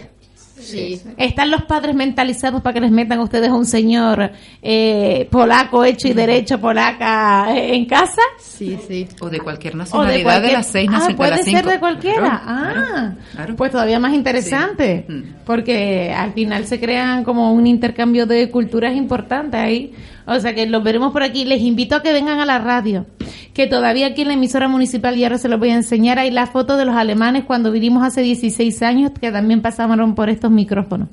Sí. 0.56 1.00
¿Están 1.18 1.50
los 1.50 1.62
padres 1.64 1.94
mentalizados 1.94 2.62
para 2.62 2.74
que 2.74 2.80
les 2.80 2.90
metan 2.90 3.18
a 3.18 3.22
ustedes 3.24 3.50
a 3.50 3.54
un 3.54 3.66
señor 3.66 4.30
eh, 4.62 5.28
polaco, 5.30 5.84
hecho 5.84 6.08
y 6.08 6.12
derecho 6.14 6.58
polaca 6.60 7.54
eh, 7.54 7.74
en 7.74 7.84
casa? 7.86 8.22
Sí, 8.38 8.78
sí. 8.86 9.06
O 9.20 9.28
de 9.28 9.40
cualquier 9.40 9.74
¿O 9.74 9.78
nacionalidad 9.78 10.16
de, 10.16 10.22
cualquier- 10.24 10.52
las 10.52 10.66
seis 10.68 10.88
Ah, 10.88 10.92
nacionalidades. 10.92 11.16
puede 11.16 11.52
las 11.52 11.62
ser 11.62 11.72
de 11.72 11.78
cualquiera. 11.80 12.40
Claro, 12.44 12.82
ah, 12.86 13.46
pues 13.56 13.72
todavía 13.72 13.98
más 13.98 14.14
interesante. 14.14 15.06
Porque 15.44 16.14
al 16.16 16.32
final 16.32 16.64
se 16.66 16.78
crean 16.80 17.24
como 17.24 17.52
un 17.52 17.66
intercambio 17.66 18.24
de 18.24 18.48
culturas 18.50 18.94
importantes 18.94 19.60
ahí. 19.60 19.92
O 20.26 20.38
sea 20.40 20.54
que 20.54 20.66
los 20.66 20.82
veremos 20.82 21.12
por 21.12 21.22
aquí. 21.22 21.44
Les 21.44 21.60
invito 21.60 21.96
a 21.96 22.02
que 22.02 22.12
vengan 22.12 22.40
a 22.40 22.46
la 22.46 22.58
radio. 22.58 23.06
Que 23.52 23.66
todavía 23.66 24.08
aquí 24.08 24.22
en 24.22 24.28
la 24.28 24.34
emisora 24.34 24.68
municipal, 24.68 25.16
y 25.16 25.24
ahora 25.24 25.38
se 25.38 25.48
los 25.48 25.60
voy 25.60 25.70
a 25.70 25.74
enseñar, 25.74 26.18
hay 26.18 26.30
la 26.30 26.46
foto 26.46 26.76
de 26.76 26.84
los 26.84 26.96
alemanes 26.96 27.44
cuando 27.44 27.70
vinimos 27.70 28.02
hace 28.02 28.20
16 28.22 28.82
años, 28.82 29.12
que 29.20 29.30
también 29.30 29.62
pasaron 29.62 30.14
por 30.16 30.28
estos 30.28 30.50
micrófonos. 30.50 31.08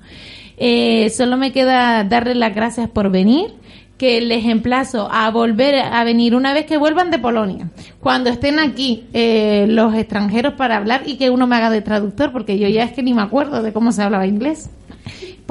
Eh, 0.57 1.09
solo 1.09 1.37
me 1.37 1.51
queda 1.51 2.03
darles 2.03 2.37
las 2.37 2.53
gracias 2.53 2.89
por 2.89 3.11
venir 3.11 3.53
que 4.01 4.19
les 4.19 4.45
emplazo 4.45 5.07
a 5.11 5.29
volver 5.29 5.75
a 5.75 6.03
venir 6.03 6.33
una 6.33 6.53
vez 6.53 6.65
que 6.65 6.77
vuelvan 6.77 7.11
de 7.11 7.19
Polonia, 7.19 7.69
cuando 7.99 8.31
estén 8.31 8.57
aquí 8.57 9.05
eh, 9.13 9.67
los 9.69 9.93
extranjeros 9.93 10.55
para 10.55 10.77
hablar 10.77 11.03
y 11.05 11.17
que 11.17 11.29
uno 11.29 11.45
me 11.45 11.55
haga 11.55 11.69
de 11.69 11.83
traductor, 11.83 12.31
porque 12.31 12.57
yo 12.57 12.67
ya 12.67 12.83
es 12.83 12.93
que 12.93 13.03
ni 13.03 13.13
me 13.13 13.21
acuerdo 13.21 13.61
de 13.61 13.71
cómo 13.71 13.91
se 13.91 14.01
hablaba 14.01 14.25
inglés. 14.25 14.71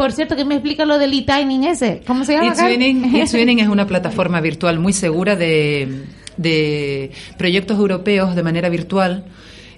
Por 0.00 0.12
cierto, 0.12 0.34
que 0.34 0.46
me 0.46 0.54
explica 0.54 0.86
lo 0.86 0.98
del 0.98 1.12
e-timing 1.12 1.64
ese. 1.64 2.00
¿Cómo 2.06 2.24
se 2.24 2.32
llama? 2.32 2.46
It's 2.46 2.56
Carmen? 2.56 2.80
Winning, 2.80 3.16
It's 3.16 3.34
Winning 3.34 3.58
es 3.58 3.68
una 3.68 3.86
plataforma 3.86 4.40
virtual 4.40 4.78
muy 4.78 4.94
segura 4.94 5.36
de, 5.36 6.06
de 6.38 7.10
proyectos 7.36 7.78
europeos 7.78 8.34
de 8.34 8.42
manera 8.42 8.70
virtual. 8.70 9.26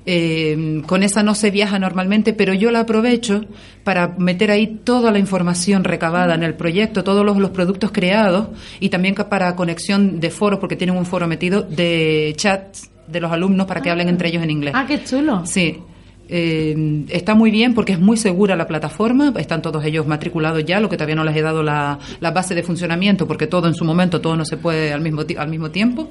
Eh, 0.07 0.81
con 0.87 1.03
esa 1.03 1.25
no 1.25 1.35
se 1.35 1.51
viaja 1.51 1.81
normalmente, 1.81 2.35
pero 2.35 2.55
yo 2.55 2.71
la 2.71 2.81
aprovecho 2.81 3.47
para 3.83 4.15
meter 4.17 4.53
ahí 4.53 4.79
toda 4.85 5.11
la 5.11 5.19
información 5.19 5.83
recabada 5.83 6.37
en 6.37 6.45
el 6.45 6.55
proyecto, 6.55 7.03
todos 7.03 7.27
los, 7.27 7.39
los 7.39 7.51
productos 7.51 7.91
creados 7.91 8.47
y 8.79 8.91
también 8.91 9.17
para 9.17 9.57
conexión 9.57 10.21
de 10.21 10.31
foros, 10.31 10.61
porque 10.61 10.77
tienen 10.77 10.97
un 10.97 11.05
foro 11.05 11.27
metido 11.27 11.63
de 11.63 12.33
chats 12.37 12.93
de 13.09 13.21
los 13.21 13.33
alumnos 13.33 13.67
para 13.67 13.81
que 13.81 13.91
hablen 13.91 14.09
entre 14.09 14.29
ellos 14.29 14.45
en 14.45 14.51
inglés. 14.51 14.73
Ah, 14.77 14.85
qué 14.87 15.03
chulo. 15.03 15.45
Sí. 15.47 15.81
Eh, 16.29 17.05
está 17.09 17.35
muy 17.35 17.51
bien 17.51 17.75
porque 17.75 17.93
es 17.93 18.01
muy 18.01 18.17
segura 18.17 18.57
la 18.57 18.67
plataforma, 18.67 19.35
están 19.37 19.61
todos 19.61 19.85
ellos 19.85 20.07
matriculados 20.07 20.65
ya, 20.65 20.81
lo 20.81 20.89
que 20.89 20.97
todavía 20.97 21.17
no 21.17 21.25
les 21.25 21.37
he 21.37 21.43
dado 21.43 21.63
la, 21.63 21.99
la 22.21 22.31
base 22.31 22.55
de 22.55 22.63
funcionamiento 22.63 23.27
porque 23.27 23.47
todo 23.47 23.69
en 23.69 23.75
su 23.75 23.85
momento, 23.85 24.21
todo 24.21 24.37
no 24.37 24.45
se 24.45 24.57
puede 24.57 24.93
al 24.93 25.01
mismo, 25.01 25.23
al 25.37 25.49
mismo 25.49 25.71
tiempo. 25.71 26.11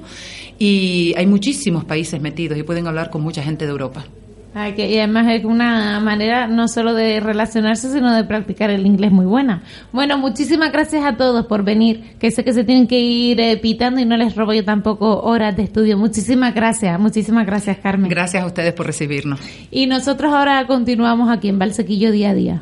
Y 0.58 1.14
hay 1.16 1.26
muchísimos 1.26 1.84
países 1.84 2.20
metidos 2.20 2.58
y 2.58 2.62
pueden 2.62 2.86
hablar 2.86 3.10
con 3.10 3.22
mucha 3.22 3.42
gente 3.42 3.64
de 3.64 3.70
Europa. 3.70 4.04
Ay, 4.54 4.74
que- 4.74 4.90
y 4.90 4.98
además 4.98 5.26
es 5.30 5.44
una 5.46 5.98
manera 6.00 6.46
no 6.46 6.68
solo 6.68 6.92
de 6.92 7.20
relacionarse, 7.20 7.90
sino 7.90 8.12
de 8.14 8.22
practicar 8.24 8.68
el 8.68 8.84
inglés 8.84 9.10
muy 9.10 9.24
buena. 9.24 9.62
Bueno, 9.92 10.18
muchísimas 10.18 10.70
gracias 10.72 11.04
a 11.06 11.16
todos 11.16 11.46
por 11.46 11.64
venir, 11.64 12.16
que 12.18 12.30
sé 12.30 12.44
que 12.44 12.52
se 12.52 12.62
tienen 12.62 12.86
que 12.86 13.00
ir 13.00 13.40
eh, 13.40 13.56
pitando 13.56 13.98
y 14.00 14.04
no 14.04 14.16
les 14.18 14.36
robo 14.36 14.52
yo 14.52 14.62
tampoco 14.62 15.20
horas 15.22 15.56
de 15.56 15.62
estudio. 15.62 15.96
Muchísimas 15.96 16.54
gracias, 16.54 17.00
muchísimas 17.00 17.46
gracias 17.46 17.78
Carmen. 17.78 18.10
Gracias 18.10 18.42
a 18.42 18.46
ustedes 18.46 18.74
por 18.74 18.84
recibirnos. 18.86 19.40
Y 19.70 19.86
nosotros 19.86 20.30
ahora 20.34 20.66
continuamos 20.66 21.30
aquí 21.30 21.48
en 21.48 21.58
Valsequillo 21.58 22.12
día 22.12 22.30
a 22.30 22.34
día. 22.34 22.60